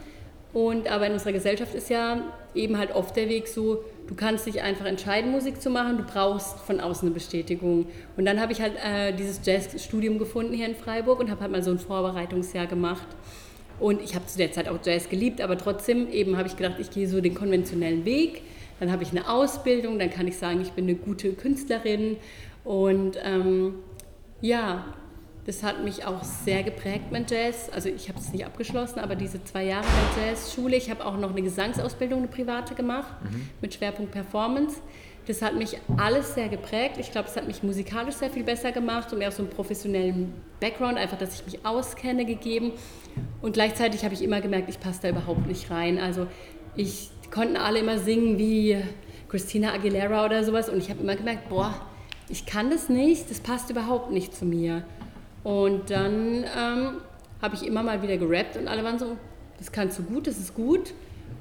und 0.53 0.91
aber 0.91 1.07
in 1.07 1.13
unserer 1.13 1.33
Gesellschaft 1.33 1.75
ist 1.75 1.91
ja 1.91 2.23
eben 2.55 2.79
halt 2.79 2.95
oft 2.95 3.17
der 3.17 3.29
Weg 3.29 3.49
so, 3.49 3.85
du 4.07 4.15
kannst 4.15 4.47
dich 4.47 4.63
einfach 4.63 4.87
entscheiden, 4.87 5.31
Musik 5.31 5.61
zu 5.61 5.71
machen, 5.71 5.99
du 5.99 6.05
brauchst 6.05 6.59
von 6.61 6.81
außen 6.81 7.07
eine 7.07 7.15
Bestätigung. 7.15 7.87
Und 8.17 8.25
dann 8.25 8.41
habe 8.41 8.53
ich 8.53 8.61
halt 8.61 8.73
äh, 8.83 9.13
dieses 9.13 9.41
Jazzstudium 9.45 10.19
gefunden 10.19 10.55
hier 10.55 10.67
in 10.67 10.75
Freiburg 10.75 11.21
und 11.21 11.31
habe 11.31 11.43
halt 11.43 11.53
mal 11.53 11.63
so 11.63 11.71
ein 11.71 11.79
Vorbereitungsjahr 11.79 12.67
gemacht. 12.67 13.07
Und 13.79 14.03
ich 14.03 14.15
habe 14.15 14.27
zu 14.27 14.39
der 14.39 14.51
Zeit 14.51 14.69
auch 14.69 14.79
Jazz 14.83 15.09
geliebt, 15.09 15.41
aber 15.41 15.57
trotzdem 15.57 16.11
eben 16.11 16.37
habe 16.37 16.49
ich 16.49 16.57
gedacht, 16.57 16.77
ich 16.81 16.91
gehe 16.91 17.07
so 17.09 17.21
den 17.21 17.35
konventionellen 17.35 18.05
Weg. 18.05 18.43
Dann 18.81 18.91
habe 18.91 19.03
ich 19.03 19.11
eine 19.11 19.29
Ausbildung, 19.29 19.99
dann 19.99 20.11
kann 20.11 20.27
ich 20.27 20.37
sagen, 20.37 20.61
ich 20.61 20.73
bin 20.73 20.85
eine 20.85 20.95
gute 20.95 21.33
Künstlerin. 21.35 22.17
Und 22.65 23.19
ähm, 23.23 23.75
ja, 24.41 24.85
das 25.49 25.63
hat 25.63 25.83
mich 25.83 26.05
auch 26.05 26.23
sehr 26.25 26.63
geprägt, 26.63 27.07
mein 27.11 27.25
Jazz. 27.27 27.71
Also 27.75 27.89
ich 27.89 28.11
habe 28.11 28.19
es 28.19 28.31
nicht 28.35 28.45
abgeschlossen, 28.45 28.99
aber 28.99 29.17
diese 29.17 29.43
zwei 29.45 29.65
Jahre 29.65 29.87
der 30.15 30.27
Jazzschule. 30.27 30.77
Ich 30.77 30.91
habe 30.91 31.03
auch 31.07 31.17
noch 31.17 31.31
eine 31.31 31.41
Gesangsausbildung, 31.41 32.19
eine 32.19 32.29
private 32.29 32.75
gemacht, 32.75 33.15
mhm. 33.25 33.49
mit 33.63 33.73
Schwerpunkt 33.73 34.13
Performance. 34.13 34.77
Das 35.27 35.41
hat 35.41 35.57
mich 35.57 35.79
alles 35.97 36.35
sehr 36.35 36.51
geprägt. 36.51 36.99
Ich 36.99 37.13
glaube, 37.13 37.29
es 37.31 37.37
hat 37.37 37.47
mich 37.47 37.63
musikalisch 37.63 38.17
sehr 38.17 38.29
viel 38.29 38.45
besser 38.45 38.73
gemacht 38.73 39.11
und 39.11 39.21
mir 39.21 39.29
auch 39.29 39.33
so 39.33 39.43
einen 39.43 39.51
professionellen 39.51 40.35
Background, 40.61 40.99
einfach, 40.99 41.17
dass 41.17 41.41
ich 41.41 41.47
mich 41.47 41.65
auskenne, 41.65 42.27
gegeben. 42.27 42.73
Und 43.41 43.55
gleichzeitig 43.55 44.05
habe 44.05 44.13
ich 44.13 44.23
immer 44.23 44.43
gemerkt, 44.43 44.69
ich 44.69 44.81
passe 44.81 45.01
da 45.01 45.09
überhaupt 45.09 45.47
nicht 45.47 45.71
rein. 45.71 45.99
Also 45.99 46.27
ich 46.77 47.09
konnten 47.31 47.57
alle 47.57 47.79
immer 47.79 47.99
singen 47.99 48.37
wie 48.37 48.77
Christina 49.31 49.73
Aguilera 49.73 50.27
oder 50.27 50.45
sowas 50.45 50.69
und 50.69 50.77
ich 50.77 50.91
habe 50.91 51.01
immer 51.01 51.17
gemerkt, 51.17 51.49
boah, 51.49 51.75
ich 52.29 52.45
kann 52.45 52.69
das 52.69 52.91
nicht, 52.91 53.31
das 53.31 53.41
passt 53.41 53.71
überhaupt 53.71 54.11
nicht 54.11 54.35
zu 54.35 54.45
mir. 54.45 54.85
Und 55.45 55.91
dann 55.91 56.45
ähm, 56.45 56.91
habe 57.41 57.55
ich 57.55 57.67
immer 57.67 57.83
mal 57.83 58.03
wieder 58.03 58.17
gerappt 58.17 58.57
und 58.57 58.69
alle 58.69 58.85
waren 58.85 58.99
so, 58.99 59.17
das 59.59 59.73
kannst 59.73 59.99
du 59.99 60.03
gut, 60.03 60.27
das 60.27 60.39
ist 60.39 60.55
gut. 60.55 60.93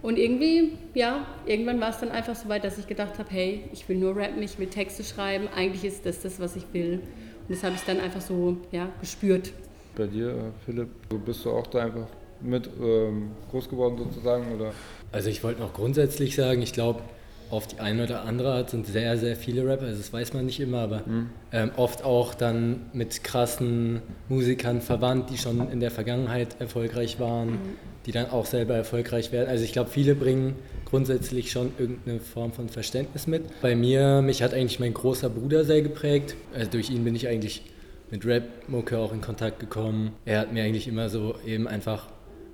Und 0.02 0.18
irgendwie, 0.18 0.74
ja, 0.94 1.26
irgendwann 1.46 1.82
war 1.82 1.90
es 1.90 2.00
dann 2.00 2.12
einfach 2.12 2.36
so 2.36 2.50
weit, 2.50 2.64
dass 2.64 2.78
ich 2.78 2.88
gedacht 2.88 3.18
habe, 3.18 3.30
hey, 3.32 3.64
ich 3.74 3.88
will 3.90 3.98
nur 3.98 4.16
rappen, 4.16 4.42
ich 4.44 4.60
will 4.60 4.68
Texte 4.68 5.04
schreiben, 5.04 5.48
eigentlich 5.56 5.84
ist 5.84 6.06
das 6.06 6.22
das, 6.22 6.40
was 6.40 6.56
ich 6.56 6.64
will. 6.74 7.02
Und 7.48 7.50
das 7.50 7.64
habe 7.64 7.76
ich 7.76 7.82
dann 7.82 8.00
einfach 8.00 8.22
so 8.22 8.58
ja, 8.72 8.90
gespürt. 9.00 9.52
Bei 9.96 10.06
dir, 10.06 10.52
Philipp, 10.66 10.90
bist 11.26 11.44
du 11.46 11.52
auch 11.52 11.68
da 11.68 11.86
einfach 11.86 12.08
mit 12.42 12.70
ähm, 12.80 13.32
groß 13.50 13.70
geworden 13.70 13.98
sozusagen? 13.98 14.54
Oder? 14.56 14.74
Also 15.12 15.30
ich 15.30 15.44
wollte 15.44 15.62
noch 15.62 15.74
grundsätzlich 15.74 16.36
sagen, 16.36 16.62
ich 16.62 16.74
glaube, 16.74 17.02
auf 17.50 17.68
die 17.68 17.80
eine 17.80 18.04
oder 18.04 18.24
andere 18.24 18.54
Art 18.54 18.70
sind 18.70 18.88
sehr, 18.88 19.18
sehr 19.18 19.36
viele 19.36 19.66
Rapper, 19.66 19.86
also 19.86 19.98
das 19.98 20.12
weiß 20.12 20.34
man 20.34 20.46
nicht 20.46 20.60
immer, 20.60 20.80
aber 20.80 21.04
mhm. 21.06 21.30
ähm, 21.52 21.72
oft 21.78 22.04
auch 22.04 22.34
dann 22.34 22.88
mit 22.94 23.24
krassen 23.24 24.02
Musikern 24.30 24.82
verwandt, 24.82 25.30
die 25.30 25.38
schon 25.38 25.72
in 25.72 25.80
der 25.80 25.92
Vergangenheit 25.92 26.60
erfolgreich 26.60 27.20
waren, 27.20 27.52
mhm. 27.52 27.60
die 28.06 28.12
dann 28.12 28.30
auch 28.30 28.46
selber 28.46 28.76
erfolgreich 28.76 29.32
werden. 29.32 29.50
Also 29.50 29.64
ich 29.64 29.74
glaube, 29.74 29.90
viele 29.90 30.16
bringen 30.16 30.56
grundsätzlich 30.86 31.52
schon 31.52 31.72
irgendeine 31.78 32.20
Form 32.20 32.54
von 32.54 32.70
Verständnis 32.70 33.28
mit. 33.28 33.44
Bei 33.62 33.76
mir, 33.76 34.22
mich 34.22 34.42
hat 34.42 34.54
eigentlich 34.54 34.80
mein 34.80 34.94
großer 34.94 35.30
Bruder 35.30 35.66
sehr 35.66 35.82
geprägt. 35.82 36.36
Also 36.56 36.72
durch 36.72 36.90
ihn 36.90 37.04
bin 37.04 37.16
ich 37.16 37.28
eigentlich 37.28 37.64
mit 38.10 38.26
Rap-Mucke 38.26 38.98
auch 38.98 39.12
in 39.12 39.20
Kontakt 39.22 39.60
gekommen. 39.60 40.14
Er 40.26 40.40
hat 40.40 40.54
mir 40.54 40.64
eigentlich 40.64 40.88
immer 40.88 41.10
so 41.10 41.36
eben 41.46 41.68
einfach 41.68 42.08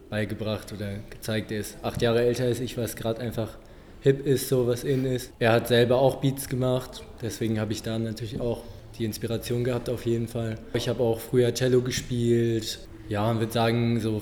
beigebracht 0.10 0.72
oder 0.74 0.98
gezeigt, 1.10 1.52
er 1.52 1.60
ist 1.60 1.78
acht 1.82 2.02
Jahre 2.02 2.22
älter 2.22 2.44
als 2.44 2.60
ich, 2.60 2.78
was 2.78 2.96
gerade 2.96 3.20
einfach 3.20 3.58
hip 4.04 4.26
ist, 4.26 4.50
so 4.50 4.68
was 4.68 4.84
in 4.84 5.06
ist. 5.06 5.32
Er 5.40 5.54
hat 5.54 5.68
selber 5.68 5.98
auch 5.98 6.18
Beats 6.18 6.50
gemacht, 6.50 7.04
deswegen 7.22 7.60
habe 7.60 7.72
ich 7.72 7.82
da 7.82 7.98
natürlich 7.98 8.40
auch 8.40 8.62
die 9.00 9.06
Inspiration 9.06 9.64
gehabt 9.64 9.90
auf 9.90 10.06
jeden 10.06 10.28
Fall. 10.28 10.58
Ich 10.74 10.88
habe 10.88 11.02
auch 11.02 11.20
früher 11.20 11.54
Cello 11.54 11.82
gespielt. 11.82 12.80
Ja, 13.10 13.26
man 13.26 13.40
würde 13.40 13.52
sagen, 13.52 14.00
so 14.00 14.22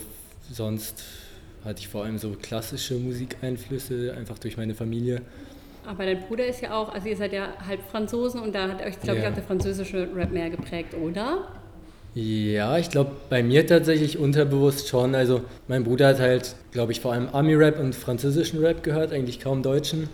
sonst 0.49 1.03
hatte 1.65 1.79
ich 1.79 1.87
vor 1.87 2.05
allem 2.05 2.17
so 2.17 2.35
klassische 2.41 2.95
Musikeinflüsse, 2.95 4.13
einfach 4.17 4.39
durch 4.39 4.57
meine 4.57 4.73
Familie. 4.73 5.21
Aber 5.85 6.05
dein 6.05 6.21
Bruder 6.21 6.45
ist 6.45 6.61
ja 6.61 6.75
auch, 6.75 6.93
also 6.93 7.07
ihr 7.09 7.17
seid 7.17 7.33
ja 7.33 7.53
halb 7.65 7.81
Franzosen 7.89 8.39
und 8.39 8.53
da 8.53 8.69
hat 8.69 8.85
euch, 8.85 8.99
glaube 8.99 9.19
ja. 9.19 9.25
ich, 9.25 9.29
auch 9.31 9.35
der 9.35 9.43
französische 9.43 10.07
Rap 10.15 10.31
mehr 10.31 10.49
geprägt, 10.49 10.93
oder? 10.93 11.47
Ja, 12.13 12.77
ich 12.77 12.89
glaube, 12.89 13.11
bei 13.29 13.41
mir 13.41 13.65
tatsächlich 13.65 14.17
unterbewusst 14.17 14.89
schon. 14.89 15.15
Also 15.15 15.41
mein 15.67 15.83
Bruder 15.83 16.09
hat 16.09 16.19
halt, 16.19 16.55
glaube 16.71 16.91
ich, 16.91 16.99
vor 16.99 17.13
allem 17.13 17.29
Ami-Rap 17.29 17.79
und 17.79 17.95
französischen 17.95 18.59
Rap 18.59 18.83
gehört, 18.83 19.13
eigentlich 19.13 19.39
kaum 19.39 19.63
deutschen. 19.63 20.09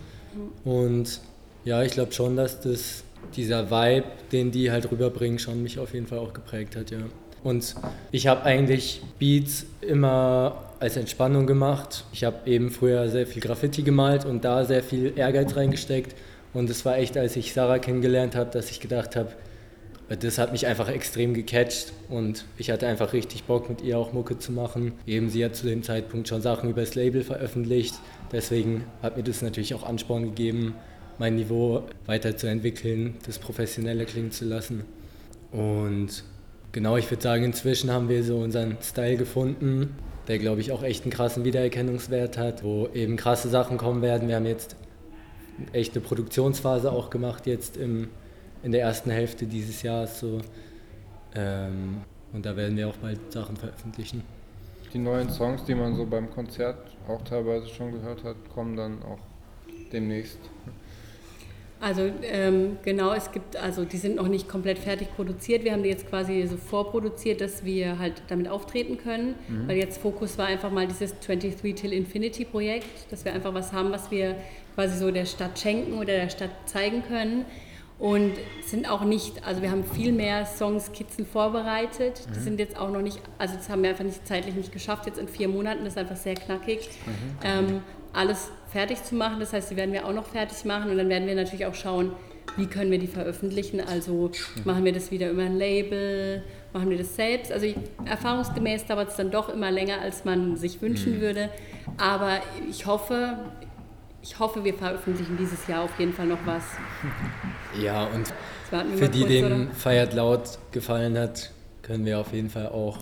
Mhm. 0.64 0.70
Und 0.70 1.20
ja, 1.64 1.82
ich 1.82 1.92
glaube 1.92 2.12
schon, 2.12 2.36
dass 2.36 2.60
das, 2.60 3.02
dieser 3.34 3.70
Vibe, 3.70 4.06
den 4.30 4.52
die 4.52 4.70
halt 4.70 4.90
rüberbringen, 4.90 5.40
schon 5.40 5.62
mich 5.62 5.78
auf 5.80 5.92
jeden 5.92 6.06
Fall 6.06 6.18
auch 6.18 6.32
geprägt 6.32 6.76
hat, 6.76 6.90
ja. 6.90 6.98
Und 7.44 7.74
ich 8.10 8.26
habe 8.26 8.44
eigentlich 8.44 9.02
Beats 9.18 9.66
immer 9.80 10.70
als 10.80 10.96
Entspannung 10.96 11.46
gemacht. 11.46 12.04
Ich 12.12 12.24
habe 12.24 12.48
eben 12.50 12.70
früher 12.70 13.08
sehr 13.08 13.26
viel 13.26 13.40
Graffiti 13.40 13.82
gemalt 13.82 14.24
und 14.24 14.44
da 14.44 14.64
sehr 14.64 14.82
viel 14.82 15.12
Ehrgeiz 15.16 15.56
reingesteckt. 15.56 16.14
Und 16.52 16.70
es 16.70 16.84
war 16.84 16.96
echt, 16.98 17.16
als 17.16 17.36
ich 17.36 17.52
Sarah 17.52 17.78
kennengelernt 17.78 18.34
habe, 18.34 18.50
dass 18.50 18.70
ich 18.70 18.80
gedacht 18.80 19.16
habe, 19.16 19.30
das 20.08 20.38
hat 20.38 20.52
mich 20.52 20.66
einfach 20.66 20.88
extrem 20.88 21.34
gecatcht 21.34 21.92
und 22.08 22.46
ich 22.56 22.70
hatte 22.70 22.86
einfach 22.86 23.12
richtig 23.12 23.44
Bock, 23.44 23.68
mit 23.68 23.82
ihr 23.82 23.98
auch 23.98 24.12
Mucke 24.12 24.38
zu 24.38 24.52
machen. 24.52 24.92
Eben 25.06 25.28
sie 25.28 25.44
hat 25.44 25.54
zu 25.54 25.66
dem 25.66 25.82
Zeitpunkt 25.82 26.28
schon 26.28 26.40
Sachen 26.40 26.70
über 26.70 26.80
das 26.80 26.94
Label 26.94 27.22
veröffentlicht. 27.22 27.94
Deswegen 28.32 28.84
hat 29.02 29.18
mir 29.18 29.22
das 29.22 29.42
natürlich 29.42 29.74
auch 29.74 29.82
Ansporn 29.82 30.24
gegeben, 30.24 30.74
mein 31.18 31.36
Niveau 31.36 31.82
weiterzuentwickeln, 32.06 33.16
das 33.26 33.38
professioneller 33.38 34.06
klingen 34.06 34.30
zu 34.30 34.46
lassen. 34.46 34.84
Und 35.52 36.24
genau, 36.72 36.96
ich 36.96 37.10
würde 37.10 37.22
sagen, 37.22 37.44
inzwischen 37.44 37.90
haben 37.90 38.08
wir 38.08 38.24
so 38.24 38.38
unseren 38.38 38.78
Style 38.82 39.18
gefunden, 39.18 39.94
der 40.26 40.38
glaube 40.38 40.62
ich 40.62 40.72
auch 40.72 40.82
echt 40.82 41.04
einen 41.04 41.12
krassen 41.12 41.44
Wiedererkennungswert 41.44 42.38
hat, 42.38 42.62
wo 42.64 42.88
eben 42.94 43.16
krasse 43.16 43.48
Sachen 43.50 43.76
kommen 43.76 44.00
werden. 44.00 44.28
Wir 44.28 44.36
haben 44.36 44.46
jetzt 44.46 44.76
echt 45.72 45.94
eine 45.94 46.02
Produktionsphase 46.02 46.92
auch 46.92 47.10
gemacht 47.10 47.46
jetzt 47.46 47.76
im 47.76 48.08
in 48.62 48.72
der 48.72 48.82
ersten 48.82 49.10
Hälfte 49.10 49.46
dieses 49.46 49.82
Jahres 49.82 50.18
so. 50.18 50.40
Ähm, 51.34 52.02
und 52.32 52.44
da 52.44 52.56
werden 52.56 52.76
wir 52.76 52.88
auch 52.88 52.96
bald 52.96 53.32
Sachen 53.32 53.56
veröffentlichen. 53.56 54.22
Die 54.92 54.98
neuen 54.98 55.30
Songs, 55.30 55.64
die 55.64 55.74
man 55.74 55.94
so 55.96 56.06
beim 56.06 56.30
Konzert 56.30 56.78
auch 57.08 57.22
teilweise 57.22 57.68
schon 57.68 57.92
gehört 57.92 58.24
hat, 58.24 58.36
kommen 58.54 58.76
dann 58.76 59.02
auch 59.02 59.18
demnächst. 59.92 60.38
Also 61.80 62.10
ähm, 62.22 62.78
genau, 62.82 63.12
es 63.12 63.30
gibt, 63.30 63.56
also 63.56 63.84
die 63.84 63.98
sind 63.98 64.16
noch 64.16 64.26
nicht 64.26 64.48
komplett 64.48 64.78
fertig 64.78 65.14
produziert. 65.14 65.62
Wir 65.62 65.72
haben 65.72 65.84
die 65.84 65.88
jetzt 65.88 66.08
quasi 66.08 66.44
so 66.46 66.56
vorproduziert, 66.56 67.40
dass 67.40 67.64
wir 67.64 67.98
halt 67.98 68.22
damit 68.28 68.48
auftreten 68.48 68.98
können. 68.98 69.36
Mhm. 69.46 69.68
Weil 69.68 69.76
jetzt 69.76 70.00
Fokus 70.00 70.36
war 70.38 70.46
einfach 70.46 70.72
mal 70.72 70.88
dieses 70.88 71.18
23 71.20 71.74
Till 71.74 71.92
Infinity 71.92 72.44
Projekt, 72.44 72.88
dass 73.10 73.24
wir 73.24 73.32
einfach 73.32 73.54
was 73.54 73.72
haben, 73.72 73.92
was 73.92 74.10
wir 74.10 74.34
quasi 74.74 74.98
so 74.98 75.10
der 75.12 75.26
Stadt 75.26 75.58
schenken 75.58 75.94
oder 75.94 76.14
der 76.14 76.30
Stadt 76.30 76.50
zeigen 76.66 77.04
können 77.06 77.44
und 77.98 78.32
sind 78.64 78.88
auch 78.88 79.02
nicht, 79.02 79.44
also 79.44 79.60
wir 79.60 79.70
haben 79.70 79.84
viel 79.84 80.12
mehr 80.12 80.46
Songs, 80.46 80.86
Skizzen 80.86 81.26
vorbereitet. 81.26 82.22
Die 82.32 82.38
mhm. 82.38 82.44
sind 82.44 82.60
jetzt 82.60 82.78
auch 82.78 82.90
noch 82.90 83.02
nicht, 83.02 83.20
also 83.38 83.56
das 83.56 83.68
haben 83.68 83.82
wir 83.82 83.90
einfach 83.90 84.04
nicht 84.04 84.26
zeitlich 84.26 84.54
nicht 84.54 84.72
geschafft, 84.72 85.06
jetzt 85.06 85.18
in 85.18 85.26
vier 85.26 85.48
Monaten, 85.48 85.84
das 85.84 85.94
ist 85.94 85.98
einfach 85.98 86.16
sehr 86.16 86.34
knackig, 86.34 86.88
mhm. 87.06 87.12
ähm, 87.42 87.82
alles 88.12 88.50
fertig 88.70 89.02
zu 89.02 89.16
machen. 89.16 89.40
Das 89.40 89.52
heißt, 89.52 89.70
die 89.70 89.76
werden 89.76 89.92
wir 89.92 90.06
auch 90.06 90.12
noch 90.12 90.26
fertig 90.26 90.64
machen 90.64 90.90
und 90.90 90.98
dann 90.98 91.08
werden 91.08 91.26
wir 91.26 91.34
natürlich 91.34 91.66
auch 91.66 91.74
schauen, 91.74 92.12
wie 92.56 92.66
können 92.66 92.90
wir 92.90 92.98
die 92.98 93.08
veröffentlichen. 93.08 93.80
Also 93.80 94.30
mhm. 94.56 94.62
machen 94.64 94.84
wir 94.84 94.92
das 94.92 95.10
wieder 95.10 95.30
über 95.30 95.42
ein 95.42 95.56
Label, 95.56 96.44
machen 96.72 96.90
wir 96.90 96.98
das 96.98 97.16
selbst. 97.16 97.50
Also 97.50 97.66
ich, 97.66 97.76
erfahrungsgemäß 98.04 98.86
dauert 98.86 99.08
es 99.08 99.16
dann 99.16 99.32
doch 99.32 99.48
immer 99.48 99.72
länger, 99.72 100.00
als 100.00 100.24
man 100.24 100.56
sich 100.56 100.80
wünschen 100.80 101.16
mhm. 101.16 101.20
würde. 101.20 101.50
Aber 101.96 102.38
ich 102.70 102.86
hoffe, 102.86 103.38
ich 104.28 104.38
hoffe, 104.38 104.62
wir 104.62 104.74
veröffentlichen 104.74 105.36
dieses 105.38 105.66
Jahr 105.66 105.84
auf 105.84 105.98
jeden 105.98 106.12
Fall 106.12 106.26
noch 106.26 106.44
was. 106.44 106.64
Ja, 107.82 108.06
und 108.06 108.32
für 108.96 109.08
die, 109.10 109.24
denen 109.24 109.70
Feiert 109.72 110.14
laut 110.14 110.58
gefallen 110.72 111.18
hat, 111.18 111.50
können 111.82 112.06
wir 112.06 112.18
auf 112.18 112.32
jeden 112.32 112.48
Fall 112.48 112.68
auch 112.68 112.98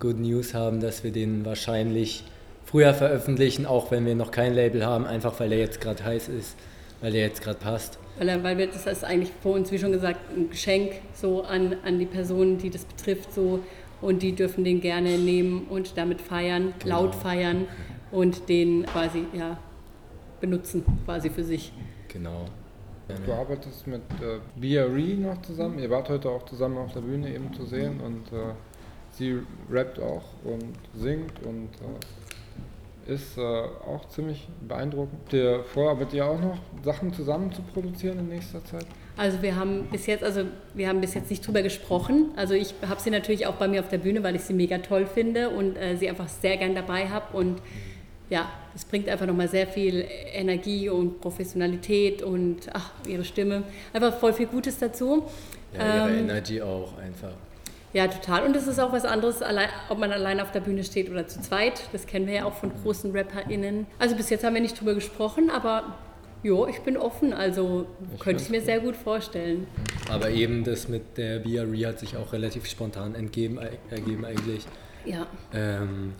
Good 0.00 0.18
News 0.18 0.54
haben, 0.54 0.80
dass 0.80 1.04
wir 1.04 1.12
den 1.12 1.44
wahrscheinlich 1.44 2.24
früher 2.64 2.94
veröffentlichen, 2.94 3.66
auch 3.66 3.90
wenn 3.90 4.06
wir 4.06 4.14
noch 4.14 4.30
kein 4.30 4.54
Label 4.54 4.84
haben, 4.84 5.04
einfach 5.04 5.38
weil 5.40 5.50
der 5.50 5.58
jetzt 5.58 5.82
gerade 5.82 6.02
heiß 6.02 6.28
ist, 6.28 6.56
weil 7.02 7.12
der 7.12 7.20
jetzt 7.20 7.42
gerade 7.42 7.58
passt. 7.58 7.98
Weil, 8.18 8.30
er, 8.30 8.42
weil 8.42 8.56
wir, 8.56 8.66
das 8.66 8.86
ist 8.86 9.04
eigentlich 9.04 9.30
vor 9.42 9.54
uns, 9.54 9.70
wie 9.70 9.78
schon 9.78 9.92
gesagt, 9.92 10.20
ein 10.34 10.50
Geschenk 10.50 10.92
so 11.14 11.42
an, 11.42 11.76
an 11.84 11.98
die 11.98 12.06
Personen, 12.06 12.56
die 12.58 12.70
das 12.70 12.84
betrifft, 12.84 13.34
so 13.34 13.60
und 14.00 14.22
die 14.22 14.32
dürfen 14.32 14.64
den 14.64 14.80
gerne 14.80 15.18
nehmen 15.18 15.66
und 15.68 15.96
damit 15.96 16.22
feiern, 16.22 16.72
genau. 16.78 17.02
laut 17.02 17.14
feiern 17.14 17.66
und 18.10 18.48
den 18.48 18.86
quasi 18.86 19.24
ja, 19.34 19.58
benutzen, 20.40 20.84
quasi 21.04 21.30
für 21.30 21.44
sich. 21.44 21.72
Genau. 22.08 22.46
Du 23.24 23.32
arbeitest 23.32 23.86
mit 23.86 24.02
äh, 24.20 24.38
BRE 24.56 25.14
noch 25.20 25.40
zusammen. 25.40 25.78
Ihr 25.78 25.88
wart 25.88 26.10
heute 26.10 26.28
auch 26.28 26.44
zusammen 26.44 26.76
auf 26.76 26.92
der 26.92 27.00
Bühne 27.00 27.34
eben 27.34 27.52
zu 27.54 27.64
sehen 27.64 28.00
und 28.00 28.30
äh, 28.36 28.52
sie 29.12 29.38
rappt 29.70 29.98
auch 29.98 30.24
und 30.44 30.74
singt 30.94 31.42
und 31.42 31.70
äh, 31.76 33.12
ist 33.12 33.38
äh, 33.38 33.40
auch 33.40 34.06
ziemlich 34.10 34.46
beeindruckend. 34.60 35.18
Habt 35.24 35.32
ihr 35.32 35.64
vor, 35.64 35.94
mit 35.96 36.12
ihr 36.12 36.26
auch 36.26 36.38
noch 36.38 36.58
Sachen 36.84 37.14
zusammen 37.14 37.50
zu 37.50 37.62
produzieren 37.62 38.18
in 38.18 38.28
nächster 38.28 38.62
Zeit? 38.64 38.84
Also 39.16 39.40
wir 39.40 39.56
haben 39.56 39.86
bis 39.90 40.04
jetzt, 40.06 40.22
also 40.22 40.42
wir 40.74 40.88
haben 40.88 41.00
bis 41.00 41.14
jetzt 41.14 41.30
nicht 41.30 41.46
drüber 41.46 41.62
gesprochen. 41.62 42.30
Also 42.36 42.52
ich 42.52 42.74
habe 42.86 43.00
sie 43.00 43.10
natürlich 43.10 43.46
auch 43.46 43.54
bei 43.54 43.66
mir 43.66 43.80
auf 43.80 43.88
der 43.88 43.98
Bühne, 43.98 44.22
weil 44.22 44.36
ich 44.36 44.42
sie 44.42 44.52
mega 44.52 44.78
toll 44.78 45.06
finde 45.06 45.48
und 45.48 45.76
äh, 45.76 45.96
sie 45.96 46.08
einfach 46.10 46.28
sehr 46.28 46.58
gern 46.58 46.74
dabei 46.74 47.08
habe 47.08 47.34
und 47.36 47.62
ja, 48.30 48.48
das 48.72 48.84
bringt 48.84 49.08
einfach 49.08 49.26
nochmal 49.26 49.48
sehr 49.48 49.66
viel 49.66 50.04
Energie 50.32 50.88
und 50.88 51.20
Professionalität 51.20 52.22
und 52.22 52.68
ach, 52.72 52.90
ihre 53.06 53.24
Stimme. 53.24 53.62
Einfach 53.92 54.14
voll 54.14 54.32
viel 54.32 54.46
Gutes 54.46 54.78
dazu. 54.78 55.24
Ja, 55.76 56.06
ihre 56.06 56.18
ähm, 56.18 56.28
Energie 56.28 56.62
auch 56.62 56.96
einfach. 56.98 57.32
Ja, 57.94 58.06
total. 58.06 58.44
Und 58.44 58.54
es 58.54 58.66
ist 58.66 58.78
auch 58.78 58.92
was 58.92 59.04
anderes, 59.04 59.40
ob 59.88 59.98
man 59.98 60.12
allein 60.12 60.40
auf 60.40 60.52
der 60.52 60.60
Bühne 60.60 60.84
steht 60.84 61.10
oder 61.10 61.26
zu 61.26 61.40
zweit. 61.40 61.82
Das 61.92 62.06
kennen 62.06 62.26
wir 62.26 62.34
ja 62.34 62.44
auch 62.44 62.54
von 62.54 62.70
großen 62.82 63.16
RapperInnen. 63.16 63.86
Also 63.98 64.14
bis 64.14 64.28
jetzt 64.28 64.44
haben 64.44 64.54
wir 64.54 64.60
nicht 64.60 64.78
drüber 64.78 64.94
gesprochen, 64.94 65.48
aber 65.48 65.94
jo, 66.42 66.66
ich 66.66 66.80
bin 66.80 66.98
offen. 66.98 67.32
Also 67.32 67.86
ich 68.14 68.20
könnte 68.20 68.42
ich 68.42 68.50
mir 68.50 68.60
sehr 68.60 68.80
gut 68.80 68.94
vorstellen. 68.94 69.66
Aber 70.10 70.28
eben 70.28 70.64
das 70.64 70.88
mit 70.88 71.16
der 71.16 71.38
BRE 71.38 71.86
hat 71.86 71.98
sich 71.98 72.16
auch 72.18 72.34
relativ 72.34 72.66
spontan 72.66 73.14
entgeben, 73.14 73.58
ergeben 73.90 74.26
eigentlich. 74.26 74.66
Ja. 75.06 75.26
Ähm, 75.54 76.12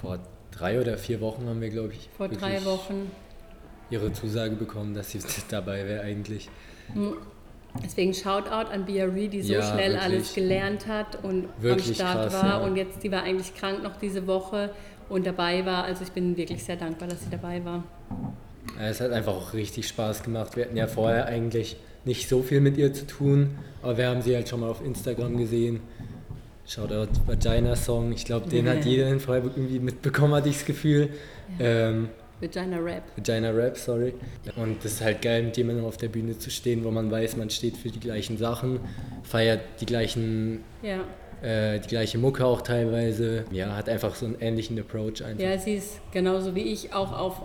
vor 0.00 0.20
drei 0.50 0.80
oder 0.80 0.96
vier 0.98 1.20
Wochen 1.20 1.46
haben 1.46 1.60
wir, 1.60 1.70
glaube 1.70 1.92
ich, 1.92 2.08
vor 2.16 2.28
drei 2.28 2.64
Wochen 2.64 3.10
ihre 3.90 4.12
Zusage 4.12 4.56
bekommen, 4.56 4.94
dass 4.94 5.10
sie 5.10 5.20
dabei 5.50 5.86
wäre 5.86 6.02
eigentlich. 6.02 6.48
Hm. 6.92 7.14
Deswegen 7.82 8.14
Shoutout 8.14 8.70
an 8.72 8.86
BRE, 8.86 9.28
die 9.28 9.42
so 9.42 9.52
ja, 9.52 9.62
schnell 9.62 9.92
wirklich. 9.92 10.02
alles 10.02 10.34
gelernt 10.34 10.86
hat 10.86 11.22
und 11.22 11.48
wirklich 11.60 11.88
am 11.88 11.94
Start 11.94 12.30
krass, 12.30 12.42
war. 12.42 12.60
Ja. 12.60 12.66
Und 12.66 12.76
jetzt, 12.76 13.02
die 13.02 13.12
war 13.12 13.22
eigentlich 13.22 13.54
krank 13.54 13.82
noch 13.82 13.96
diese 13.96 14.26
Woche 14.26 14.70
und 15.08 15.26
dabei 15.26 15.64
war. 15.64 15.84
Also 15.84 16.02
ich 16.02 16.10
bin 16.10 16.36
wirklich 16.36 16.64
sehr 16.64 16.76
dankbar, 16.76 17.08
dass 17.08 17.22
sie 17.22 17.30
dabei 17.30 17.64
war. 17.64 17.84
Es 18.80 19.00
hat 19.00 19.12
einfach 19.12 19.34
auch 19.34 19.52
richtig 19.52 19.86
Spaß 19.88 20.22
gemacht. 20.22 20.56
Wir 20.56 20.64
hatten 20.64 20.76
ja 20.76 20.86
vorher 20.86 21.26
eigentlich 21.26 21.76
nicht 22.04 22.28
so 22.28 22.42
viel 22.42 22.60
mit 22.60 22.76
ihr 22.76 22.92
zu 22.92 23.06
tun, 23.06 23.58
aber 23.82 23.98
wir 23.98 24.08
haben 24.08 24.22
sie 24.22 24.34
halt 24.34 24.48
schon 24.48 24.60
mal 24.60 24.70
auf 24.70 24.84
Instagram 24.84 25.36
gesehen 25.36 25.80
Shoutout 26.68 27.08
Vagina 27.26 27.74
Song. 27.74 28.12
Ich 28.12 28.26
glaube, 28.26 28.48
den 28.48 28.68
hat 28.68 28.84
jeder 28.84 29.08
in 29.08 29.20
Freiburg 29.20 29.52
irgendwie 29.56 29.78
mitbekommen, 29.78 30.34
hatte 30.34 30.50
ich 30.50 30.56
das 30.56 30.66
Gefühl. 30.66 31.08
Ja. 31.58 31.88
Ähm, 31.88 32.10
Vagina 32.40 32.76
Rap. 32.76 33.04
Vagina 33.16 33.50
Rap, 33.50 33.76
sorry. 33.78 34.12
Und 34.54 34.84
das 34.84 34.92
ist 34.92 35.00
halt 35.00 35.22
geil, 35.22 35.44
mit 35.44 35.56
jemandem 35.56 35.86
auf 35.86 35.96
der 35.96 36.08
Bühne 36.08 36.38
zu 36.38 36.50
stehen, 36.50 36.84
wo 36.84 36.90
man 36.90 37.10
weiß, 37.10 37.36
man 37.36 37.48
steht 37.48 37.76
für 37.76 37.88
die 37.88 37.98
gleichen 37.98 38.36
Sachen, 38.36 38.80
feiert 39.22 39.62
die 39.80 39.86
gleichen, 39.86 40.62
ja. 40.82 41.00
äh, 41.42 41.80
die 41.80 41.88
gleiche 41.88 42.18
Mucke 42.18 42.44
auch 42.44 42.60
teilweise. 42.60 43.46
Ja, 43.50 43.74
hat 43.74 43.88
einfach 43.88 44.14
so 44.14 44.26
einen 44.26 44.36
ähnlichen 44.38 44.78
Approach 44.78 45.24
einfach. 45.24 45.42
Ja, 45.42 45.56
sie 45.56 45.74
ist 45.74 46.00
genauso 46.12 46.54
wie 46.54 46.62
ich 46.62 46.92
auch 46.92 47.18
auf 47.18 47.40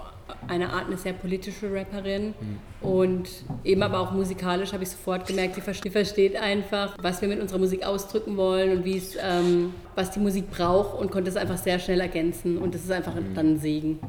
eine 0.47 0.71
Art 0.71 0.87
eine 0.87 0.97
sehr 0.97 1.13
politische 1.13 1.73
Rapperin 1.73 2.27
mhm. 2.39 2.87
und 2.87 3.29
eben 3.63 3.83
aber 3.83 3.99
auch 3.99 4.11
musikalisch 4.11 4.73
habe 4.73 4.83
ich 4.83 4.89
sofort 4.89 5.27
gemerkt, 5.27 5.55
sie 5.55 5.89
versteht 5.89 6.35
einfach, 6.35 6.95
was 7.01 7.21
wir 7.21 7.27
mit 7.27 7.39
unserer 7.39 7.59
Musik 7.59 7.85
ausdrücken 7.85 8.37
wollen 8.37 8.77
und 8.77 8.85
wie 8.85 8.97
es, 8.97 9.15
ähm, 9.15 9.73
was 9.95 10.11
die 10.11 10.19
Musik 10.19 10.49
braucht 10.51 10.99
und 10.99 11.11
konnte 11.11 11.29
es 11.29 11.35
einfach 11.35 11.57
sehr 11.57 11.79
schnell 11.79 12.01
ergänzen 12.01 12.57
und 12.57 12.73
das 12.73 12.83
ist 12.83 12.91
einfach 12.91 13.15
mhm. 13.15 13.33
dann 13.35 13.53
ein 13.53 13.59
Segen. 13.59 13.99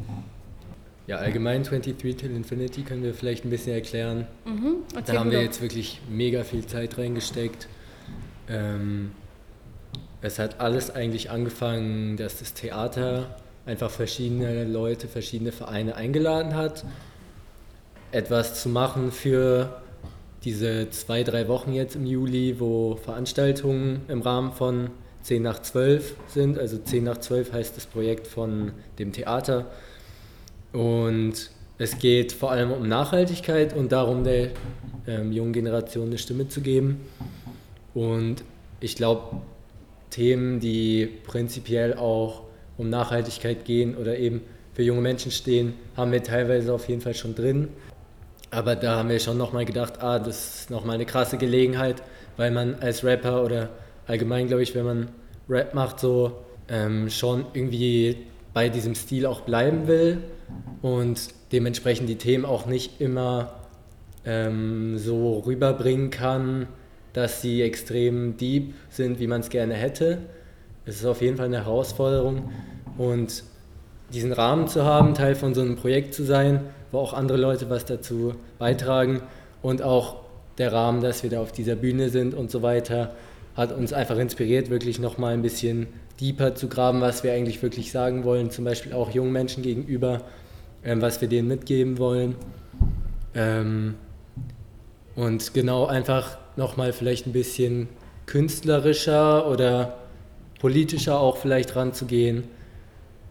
Ja, 1.07 1.16
allgemein 1.16 1.62
23 1.62 2.16
Till 2.16 2.35
Infinity 2.35 2.83
können 2.83 3.02
wir 3.02 3.12
vielleicht 3.12 3.45
ein 3.45 3.50
bisschen 3.50 3.75
erklären. 3.75 4.26
Mhm, 4.47 4.76
da 5.04 5.19
haben 5.19 5.31
wir 5.31 5.43
jetzt 5.43 5.61
wirklich 5.61 6.00
mega 6.09 6.45
viel 6.45 6.66
Zeit 6.66 6.97
reingesteckt. 6.97 7.69
Ähm, 8.49 9.12
es 10.23 10.38
hat 10.38 10.61
alles 10.61 10.90
eigentlich 10.90 11.31
angefangen, 11.31 12.16
dass 12.16 12.38
das 12.38 12.54
Theater 12.54 13.37
einfach 13.66 13.90
verschiedene 13.90 14.64
Leute, 14.64 15.09
verschiedene 15.09 15.52
Vereine 15.52 15.97
eingeladen 15.97 16.54
hat, 16.54 16.85
etwas 18.12 18.61
zu 18.61 18.68
machen 18.68 19.11
für 19.11 19.83
diese 20.44 20.90
zwei, 20.90 21.23
drei 21.23 21.49
Wochen 21.49 21.73
jetzt 21.73 21.97
im 21.97 22.06
Juli, 22.06 22.61
wo 22.61 22.97
Veranstaltungen 22.97 24.02
im 24.09 24.21
Rahmen 24.21 24.52
von 24.52 24.90
10 25.23 25.42
nach 25.42 25.61
12 25.62 26.14
sind. 26.28 26.59
Also 26.59 26.78
10 26.78 27.04
nach 27.04 27.18
12 27.18 27.52
heißt 27.52 27.76
das 27.76 27.87
Projekt 27.87 28.26
von 28.26 28.73
dem 28.99 29.12
Theater. 29.12 29.66
Und 30.73 31.50
es 31.78 31.99
geht 31.99 32.33
vor 32.33 32.50
allem 32.50 32.73
um 32.73 32.87
Nachhaltigkeit 32.87 33.75
und 33.75 33.90
darum, 33.90 34.23
der 34.23 34.50
ähm, 35.06 35.33
jungen 35.33 35.52
Generation 35.52 36.09
eine 36.09 36.18
Stimme 36.18 36.49
zu 36.49 36.61
geben. 36.61 37.00
Und 37.94 38.44
ich 38.80 38.97
glaube, 38.97 39.40
Themen, 40.11 40.61
die 40.61 41.09
prinzipiell 41.25 41.94
auch 41.94 42.42
um 42.76 42.90
Nachhaltigkeit 42.90 43.64
gehen 43.64 43.97
oder 43.97 44.19
eben 44.19 44.43
für 44.73 44.83
junge 44.83 45.00
Menschen 45.00 45.31
stehen, 45.31 45.75
haben 45.97 46.12
wir 46.12 46.23
teilweise 46.23 46.73
auf 46.73 46.88
jeden 46.88 47.00
Fall 47.00 47.14
schon 47.14 47.35
drin. 47.35 47.69
Aber 48.50 48.76
da 48.76 48.97
haben 48.97 49.09
wir 49.09 49.19
schon 49.21 49.38
nochmal 49.38 49.64
gedacht, 49.64 50.02
ah, 50.02 50.19
das 50.19 50.61
ist 50.61 50.71
nochmal 50.71 50.97
eine 50.97 51.07
krasse 51.07 51.38
Gelegenheit, 51.38 52.02
weil 52.37 52.50
man 52.50 52.76
als 52.76 53.04
Rapper 53.04 53.45
oder 53.45 53.71
allgemein, 54.07 54.47
glaube 54.47 54.62
ich, 54.62 54.75
wenn 54.75 54.85
man 54.85 55.09
Rap 55.49 55.75
macht, 55.75 56.00
so 56.00 56.45
ähm, 56.69 57.11
schon 57.11 57.47
irgendwie 57.52 58.16
bei 58.52 58.69
diesem 58.69 58.95
Stil 58.95 59.26
auch 59.26 59.43
bleiben 59.43 59.87
will 59.87 60.19
und 60.83 61.28
dementsprechend 61.52 62.09
die 62.09 62.16
Themen 62.16 62.45
auch 62.45 62.66
nicht 62.66 63.00
immer 63.00 63.54
ähm, 64.25 64.99
so 64.99 65.40
rüberbringen 65.40 66.11
kann, 66.11 66.69
dass 67.12 67.43
sie 67.43 67.62
extrem 67.62 68.37
deep 68.37 68.75
sind, 68.90 69.19
wie 69.19 69.26
man 69.26 69.40
es 69.40 69.50
gerne 69.50 69.75
hätte. 69.75 70.19
Es 70.87 70.97
ist 70.97 71.07
auf 71.07 71.23
jeden 71.23 71.37
Fall 71.37 71.47
eine 71.47 71.64
Herausforderung 71.64 72.50
und 72.99 73.45
diesen 74.12 74.33
Rahmen 74.33 74.69
zu 74.69 74.85
haben, 74.85 75.14
Teil 75.14 75.35
von 75.35 75.55
so 75.55 75.62
einem 75.62 75.76
Projekt 75.76 76.14
zu 76.14 76.25
sein, 76.25 76.61
wo 76.93 76.99
auch 76.99 77.14
andere 77.14 77.38
Leute 77.38 77.71
was 77.71 77.85
dazu 77.87 78.35
beitragen 78.59 79.23
und 79.62 79.83
auch 79.83 80.17
der 80.59 80.73
Rahmen, 80.73 81.00
dass 81.00 81.23
wir 81.23 81.31
da 81.31 81.41
auf 81.41 81.53
dieser 81.53 81.75
Bühne 81.75 82.11
sind 82.11 82.35
und 82.35 82.50
so 82.50 82.62
weiter, 82.62 83.14
hat 83.57 83.73
uns 83.73 83.93
einfach 83.93 84.19
inspiriert, 84.19 84.69
wirklich 84.69 84.99
nochmal 84.99 85.33
ein 85.33 85.43
bisschen 85.43 85.87
deeper 86.21 86.55
zu 86.55 86.69
graben, 86.69 87.00
was 87.00 87.25
wir 87.25 87.33
eigentlich 87.33 87.62
wirklich 87.62 87.91
sagen 87.91 88.25
wollen, 88.25 88.50
zum 88.50 88.64
Beispiel 88.64 88.93
auch 88.93 89.11
jungen 89.11 89.33
Menschen 89.33 89.62
gegenüber, 89.62 90.23
ähm, 90.85 91.00
was 91.00 91.21
wir 91.21 91.29
denen 91.29 91.49
mitgeben 91.49 91.99
wollen. 91.99 92.37
Ähm, 93.35 93.95
und 95.17 95.55
genau 95.55 95.87
einfach 95.87 96.38
nochmal 96.57 96.93
vielleicht 96.93 97.26
ein 97.26 97.33
bisschen 97.33 97.88
künstlerischer 98.26 99.49
oder 99.49 99.97
politischer 100.64 101.21
auch 101.21 101.37
vielleicht 101.37 101.76
ranzugehen, 101.76 102.44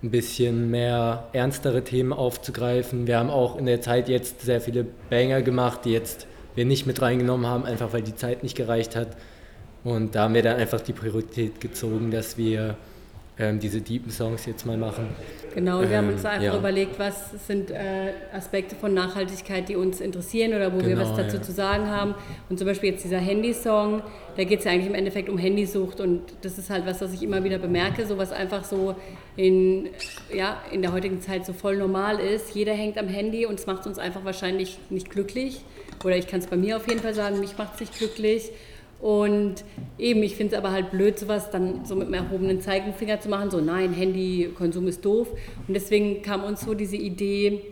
ein 0.03 0.11
bisschen 0.11 0.69
mehr 0.69 1.29
ernstere 1.33 1.83
Themen 1.83 2.13
aufzugreifen. 2.13 3.07
Wir 3.07 3.17
haben 3.17 3.31
auch 3.31 3.57
in 3.57 3.65
der 3.65 3.81
Zeit 3.81 4.07
jetzt 4.07 4.41
sehr 4.41 4.61
viele 4.61 4.85
Banger 5.09 5.41
gemacht, 5.41 5.79
die 5.85 5.93
jetzt 5.93 6.27
wir 6.53 6.65
nicht 6.65 6.85
mit 6.85 7.01
reingenommen 7.01 7.47
haben, 7.47 7.65
einfach 7.65 7.91
weil 7.91 8.03
die 8.03 8.15
Zeit 8.15 8.43
nicht 8.43 8.55
gereicht 8.55 8.95
hat. 8.95 9.17
Und 9.83 10.13
da 10.13 10.25
haben 10.25 10.35
wir 10.35 10.43
dann 10.43 10.57
einfach 10.57 10.79
die 10.79 10.93
Priorität 10.93 11.59
gezogen, 11.59 12.11
dass 12.11 12.37
wir 12.37 12.77
ähm, 13.39 13.59
diese 13.59 13.81
deepen 13.81 14.11
Songs 14.11 14.45
jetzt 14.45 14.65
mal 14.65 14.77
machen. 14.77 15.07
Genau, 15.55 15.81
wir 15.81 15.89
ähm, 15.89 15.97
haben 15.97 16.09
uns 16.09 16.25
einfach 16.25 16.43
ja. 16.43 16.57
überlegt, 16.57 16.99
was 16.99 17.31
sind 17.47 17.71
äh, 17.71 18.13
Aspekte 18.31 18.75
von 18.75 18.93
Nachhaltigkeit, 18.93 19.69
die 19.69 19.75
uns 19.75 20.01
interessieren 20.01 20.53
oder 20.53 20.71
wo 20.71 20.77
genau, 20.77 20.89
wir 20.89 20.97
was 20.99 21.15
dazu 21.15 21.37
ja. 21.37 21.41
zu 21.41 21.51
sagen 21.51 21.87
haben. 21.87 22.15
Und 22.49 22.57
zum 22.59 22.67
Beispiel 22.67 22.91
jetzt 22.91 23.03
dieser 23.03 23.17
Handysong, 23.17 24.03
da 24.37 24.43
geht 24.43 24.59
es 24.59 24.65
ja 24.65 24.71
eigentlich 24.71 24.87
im 24.87 24.95
Endeffekt 24.95 25.29
um 25.29 25.37
Handysucht 25.37 25.99
und 25.99 26.21
das 26.41 26.57
ist 26.57 26.69
halt 26.69 26.85
was, 26.85 27.01
was 27.01 27.13
ich 27.13 27.23
immer 27.23 27.43
wieder 27.43 27.57
bemerke, 27.57 28.05
so 28.05 28.17
was 28.17 28.31
einfach 28.31 28.63
so 28.63 28.95
in, 29.35 29.89
ja, 30.33 30.61
in 30.71 30.81
der 30.81 30.93
heutigen 30.93 31.21
Zeit 31.21 31.45
so 31.45 31.53
voll 31.53 31.77
normal 31.77 32.19
ist. 32.19 32.53
Jeder 32.53 32.73
hängt 32.73 32.97
am 32.97 33.07
Handy 33.07 33.45
und 33.45 33.59
es 33.59 33.65
macht 33.65 33.87
uns 33.87 33.97
einfach 33.97 34.25
wahrscheinlich 34.25 34.77
nicht 34.89 35.09
glücklich. 35.09 35.61
Oder 36.03 36.17
ich 36.17 36.27
kann 36.27 36.39
es 36.39 36.47
bei 36.47 36.57
mir 36.57 36.77
auf 36.77 36.87
jeden 36.87 36.99
Fall 36.99 37.13
sagen, 37.13 37.39
mich 37.39 37.57
macht 37.57 37.75
es 37.75 37.79
nicht 37.79 37.97
glücklich. 37.97 38.51
Und 39.03 39.65
eben, 39.99 40.23
ich 40.23 40.37
finde 40.37 40.55
es 40.55 40.57
aber 40.57 40.71
halt 40.71 40.91
blöd, 40.91 41.19
sowas 41.19 41.49
dann 41.49 41.83
so 41.83 41.93
mit 41.93 42.07
einem 42.07 42.13
erhobenen 42.13 42.61
Zeigenfinger 42.61 43.19
zu 43.19 43.27
machen, 43.27 43.51
so 43.51 43.59
nein, 43.59 43.91
Handykonsum 43.91 44.87
ist 44.87 45.03
doof. 45.03 45.27
Und 45.67 45.73
deswegen 45.73 46.21
kam 46.21 46.45
uns 46.45 46.61
so 46.61 46.73
diese 46.73 46.95
Idee, 46.95 47.63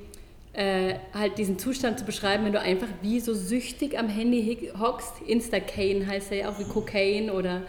äh, 0.51 0.95
halt 1.13 1.37
diesen 1.37 1.57
Zustand 1.57 1.99
zu 1.99 2.03
beschreiben, 2.03 2.43
wenn 2.43 2.51
du 2.51 2.59
einfach 2.59 2.89
wie 3.01 3.21
so 3.21 3.33
süchtig 3.33 3.97
am 3.97 4.09
Handy 4.09 4.73
hockst. 4.77 5.21
Instacane 5.25 6.05
heißt 6.05 6.33
ja 6.33 6.49
auch 6.49 6.59
wie 6.59 6.65
Cocaine 6.65 7.31
oder 7.31 7.61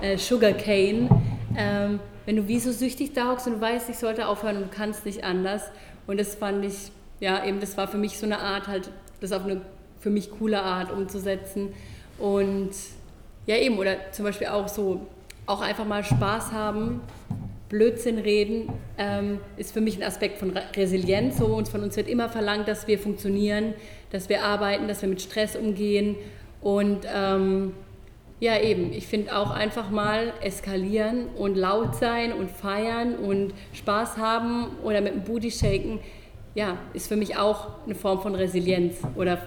äh, 0.00 0.16
Sugarcane. 0.16 1.08
Ähm, 1.58 1.98
wenn 2.24 2.36
du 2.36 2.46
wie 2.46 2.60
so 2.60 2.70
süchtig 2.70 3.14
da 3.14 3.32
hockst 3.32 3.48
und 3.48 3.54
du 3.54 3.60
weißt, 3.60 3.88
ich 3.88 3.96
sollte 3.96 4.28
aufhören 4.28 4.58
und 4.58 4.62
du 4.70 4.76
kannst 4.76 5.06
nicht 5.06 5.24
anders. 5.24 5.64
Und 6.06 6.20
das 6.20 6.36
fand 6.36 6.64
ich, 6.64 6.92
ja, 7.18 7.44
eben, 7.44 7.58
das 7.58 7.76
war 7.76 7.88
für 7.88 7.98
mich 7.98 8.16
so 8.16 8.26
eine 8.26 8.38
Art, 8.38 8.68
halt, 8.68 8.92
das 9.20 9.32
auf 9.32 9.42
eine 9.42 9.60
für 9.98 10.10
mich 10.10 10.30
coole 10.30 10.62
Art 10.62 10.92
umzusetzen. 10.92 11.70
Und 12.20 12.70
ja, 13.48 13.56
eben, 13.56 13.78
oder 13.78 14.12
zum 14.12 14.26
Beispiel 14.26 14.48
auch 14.48 14.68
so, 14.68 15.06
auch 15.46 15.62
einfach 15.62 15.86
mal 15.86 16.04
Spaß 16.04 16.52
haben, 16.52 17.00
Blödsinn 17.70 18.18
reden, 18.18 18.70
ähm, 18.98 19.40
ist 19.56 19.72
für 19.72 19.80
mich 19.80 19.96
ein 19.96 20.02
Aspekt 20.02 20.36
von 20.36 20.54
Resilienz. 20.76 21.38
So, 21.38 21.46
und 21.46 21.66
von 21.66 21.82
uns 21.82 21.96
wird 21.96 22.08
immer 22.08 22.28
verlangt, 22.28 22.68
dass 22.68 22.86
wir 22.86 22.98
funktionieren, 22.98 23.72
dass 24.10 24.28
wir 24.28 24.44
arbeiten, 24.44 24.86
dass 24.86 25.00
wir 25.00 25.08
mit 25.08 25.22
Stress 25.22 25.56
umgehen. 25.56 26.16
Und 26.60 27.06
ähm, 27.10 27.72
ja, 28.38 28.60
eben, 28.60 28.92
ich 28.92 29.06
finde 29.06 29.34
auch 29.34 29.50
einfach 29.50 29.88
mal 29.88 30.34
eskalieren 30.42 31.28
und 31.28 31.56
laut 31.56 31.94
sein 31.96 32.34
und 32.34 32.50
feiern 32.50 33.14
und 33.14 33.54
Spaß 33.72 34.18
haben 34.18 34.76
oder 34.84 35.00
mit 35.00 35.14
dem 35.14 35.22
Booty 35.22 35.50
shaken, 35.50 36.00
ja, 36.54 36.76
ist 36.92 37.08
für 37.08 37.16
mich 37.16 37.38
auch 37.38 37.84
eine 37.86 37.94
Form 37.94 38.20
von 38.20 38.34
Resilienz 38.34 38.96
oder 39.16 39.38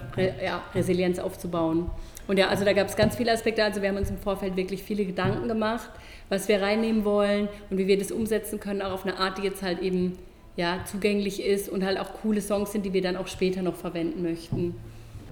ja, 0.44 0.62
Resilienz 0.74 1.20
aufzubauen. 1.20 1.88
Und 2.28 2.38
ja, 2.38 2.48
also 2.48 2.64
da 2.64 2.72
gab 2.72 2.88
es 2.88 2.96
ganz 2.96 3.16
viele 3.16 3.32
Aspekte. 3.32 3.64
Also 3.64 3.82
wir 3.82 3.88
haben 3.88 3.96
uns 3.96 4.10
im 4.10 4.18
Vorfeld 4.18 4.56
wirklich 4.56 4.82
viele 4.82 5.04
Gedanken 5.04 5.48
gemacht, 5.48 5.90
was 6.28 6.48
wir 6.48 6.62
reinnehmen 6.62 7.04
wollen 7.04 7.48
und 7.70 7.78
wie 7.78 7.86
wir 7.86 7.98
das 7.98 8.12
umsetzen 8.12 8.60
können, 8.60 8.82
auch 8.82 8.92
auf 8.92 9.04
eine 9.04 9.18
Art, 9.18 9.38
die 9.38 9.42
jetzt 9.42 9.62
halt 9.62 9.80
eben 9.80 10.18
ja, 10.56 10.80
zugänglich 10.84 11.44
ist 11.44 11.68
und 11.68 11.84
halt 11.84 11.98
auch 11.98 12.12
coole 12.22 12.40
Songs 12.40 12.72
sind, 12.72 12.84
die 12.84 12.92
wir 12.92 13.02
dann 13.02 13.16
auch 13.16 13.26
später 13.26 13.62
noch 13.62 13.74
verwenden 13.74 14.22
möchten. 14.22 14.74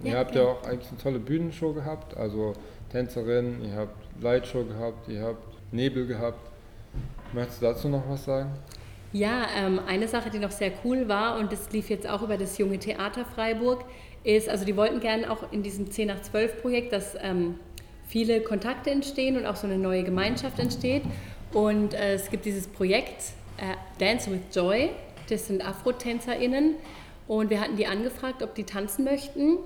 Ihr 0.03 0.17
habt 0.17 0.35
ja 0.35 0.45
auch 0.45 0.65
eigentlich 0.65 0.89
eine 0.89 0.99
tolle 0.99 1.19
Bühnenshow 1.19 1.75
gehabt, 1.75 2.17
also 2.17 2.55
Tänzerin, 2.91 3.63
ihr 3.63 3.77
habt 3.77 3.95
Lightshow 4.23 4.65
gehabt, 4.65 5.09
ihr 5.09 5.21
habt 5.21 5.45
Nebel 5.73 6.07
gehabt. 6.07 6.51
Möchtest 7.35 7.61
du 7.61 7.67
dazu 7.67 7.89
noch 7.89 8.03
was 8.09 8.25
sagen? 8.25 8.51
Ja, 9.13 9.47
ähm, 9.57 9.81
eine 9.87 10.07
Sache, 10.07 10.31
die 10.31 10.39
noch 10.39 10.53
sehr 10.53 10.73
cool 10.85 11.09
war 11.09 11.39
und 11.39 11.51
das 11.51 11.73
lief 11.73 11.91
jetzt 11.91 12.09
auch 12.09 12.23
über 12.23 12.37
das 12.37 12.59
junge 12.59 12.79
Theater 12.79 13.25
Freiburg, 13.25 13.85
ist, 14.23 14.49
also 14.49 14.65
die 14.65 14.77
wollten 14.77 15.01
gerne 15.01 15.31
auch 15.31 15.53
in 15.53 15.63
diesem 15.63 15.91
10 15.91 16.09
nach 16.09 16.23
12 16.23 16.63
Projekt, 16.63 16.93
dass 16.93 17.17
ähm, 17.21 17.59
viele 18.07 18.41
Kontakte 18.41 18.91
entstehen 18.91 19.37
und 19.37 19.47
auch 19.47 19.57
so 19.57 19.67
eine 19.67 19.79
neue 19.79 20.05
Gemeinschaft 20.05 20.59
entsteht. 20.59 21.03
Und 21.53 21.95
äh, 21.95 22.15
es 22.15 22.31
gibt 22.31 22.45
dieses 22.45 22.67
Projekt 22.67 23.33
äh, 23.57 23.75
Dance 23.99 24.31
with 24.31 24.41
Joy, 24.53 24.91
das 25.29 25.47
sind 25.47 25.67
Afro-TänzerInnen. 25.67 26.75
Und 27.27 27.51
wir 27.51 27.61
hatten 27.61 27.77
die 27.77 27.87
angefragt, 27.87 28.43
ob 28.43 28.55
die 28.55 28.65
tanzen 28.65 29.05
möchten. 29.05 29.59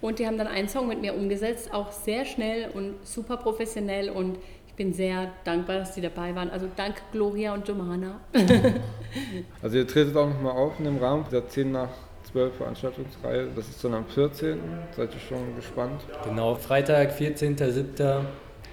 Und 0.00 0.18
die 0.18 0.26
haben 0.26 0.36
dann 0.36 0.48
einen 0.48 0.68
Song 0.68 0.88
mit 0.88 1.00
mir 1.00 1.14
umgesetzt, 1.14 1.72
auch 1.72 1.92
sehr 1.92 2.24
schnell 2.24 2.70
und 2.74 2.94
super 3.04 3.36
professionell. 3.36 4.10
Und 4.10 4.38
bin 4.82 4.92
sehr 4.92 5.30
dankbar, 5.44 5.78
dass 5.78 5.94
die 5.94 6.00
dabei 6.00 6.34
waren. 6.34 6.50
Also 6.50 6.66
danke 6.74 7.02
Gloria 7.12 7.54
und 7.54 7.68
Jomana. 7.68 8.18
also 9.62 9.76
ihr 9.76 9.86
tretet 9.86 10.16
auch 10.16 10.28
nochmal 10.28 10.56
auf 10.56 10.72
in 10.80 10.86
dem 10.86 10.98
Rahmen 10.98 11.24
der 11.30 11.48
10 11.48 11.70
nach 11.70 11.90
12 12.32 12.56
Veranstaltungsreihe. 12.56 13.46
Das 13.54 13.68
ist 13.68 13.84
dann 13.84 13.94
am 13.94 14.06
14. 14.06 14.58
Seid 14.96 15.14
ihr 15.14 15.20
schon 15.20 15.54
gespannt? 15.54 16.00
Genau, 16.24 16.56
Freitag, 16.56 17.12
14.07. 17.12 18.22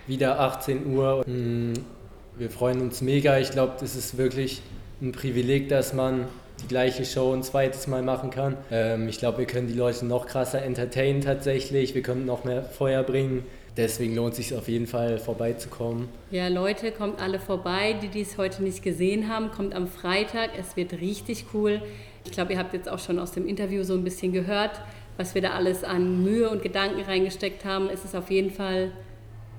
wieder 0.08 0.40
18 0.40 0.96
Uhr. 0.96 1.24
Hm, 1.26 1.74
wir 2.38 2.50
freuen 2.50 2.82
uns 2.82 3.02
mega. 3.02 3.38
Ich 3.38 3.52
glaube, 3.52 3.74
das 3.80 3.96
ist 3.96 4.18
wirklich 4.18 4.64
ein 5.04 5.12
Privileg, 5.12 5.70
dass 5.70 5.94
man 5.94 6.26
die 6.64 6.68
gleiche 6.68 7.06
Show 7.06 7.34
ein 7.34 7.44
zweites 7.44 7.86
Mal 7.86 8.02
machen 8.02 8.32
kann. 8.32 8.58
Ähm, 8.72 9.08
ich 9.08 9.20
glaube, 9.20 9.38
wir 9.38 9.46
können 9.46 9.68
die 9.68 9.76
Leute 9.76 10.08
noch 10.08 10.26
krasser 10.26 10.64
entertainen 10.64 11.22
tatsächlich. 11.22 11.94
Wir 11.94 12.02
können 12.02 12.26
noch 12.26 12.46
mehr 12.46 12.64
Feuer 12.64 13.04
bringen. 13.04 13.46
Deswegen 13.80 14.14
lohnt 14.14 14.34
es 14.34 14.38
sich 14.38 14.58
auf 14.58 14.68
jeden 14.68 14.88
Fall 14.88 15.20
vorbeizukommen. 15.20 16.10
Ja, 16.32 16.50
Leute, 16.50 16.92
kommt 16.92 17.22
alle 17.22 17.40
vorbei, 17.40 17.94
die 17.94 18.10
dies 18.10 18.38
heute 18.38 18.62
nicht 18.62 18.84
gesehen 18.84 19.30
haben. 19.30 19.52
Kommt 19.52 19.74
am 19.74 19.88
Freitag. 19.88 20.50
Es 20.60 20.76
wird 20.76 20.92
richtig 21.00 21.46
cool. 21.54 21.82
Ich 22.26 22.32
glaube, 22.32 22.52
ihr 22.52 22.60
habt 22.60 22.74
jetzt 22.74 22.90
auch 22.90 23.00
schon 23.00 23.20
aus 23.20 23.32
dem 23.32 23.48
Interview 23.48 23.84
so 23.84 23.94
ein 23.94 24.04
bisschen 24.04 24.34
gehört, 24.34 24.82
was 25.16 25.34
wir 25.34 25.42
da 25.42 25.52
alles 25.52 25.86
an 25.86 26.26
Mühe 26.26 26.50
und 26.50 26.62
Gedanken 26.62 27.00
reingesteckt 27.00 27.64
haben. 27.64 27.88
Es 27.88 28.04
ist 28.04 28.18
auf 28.18 28.30
jeden 28.30 28.52
Fall 28.52 28.92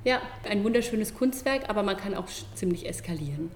ja, 0.05 0.21
ein 0.47 0.65
wunderschönes 0.65 1.15
Kunstwerk, 1.15 1.71
aber 1.71 1.83
man 1.83 1.97
kann 1.97 2.15
auch 2.15 2.27
ziemlich 2.55 2.87
eskalieren. 2.87 3.49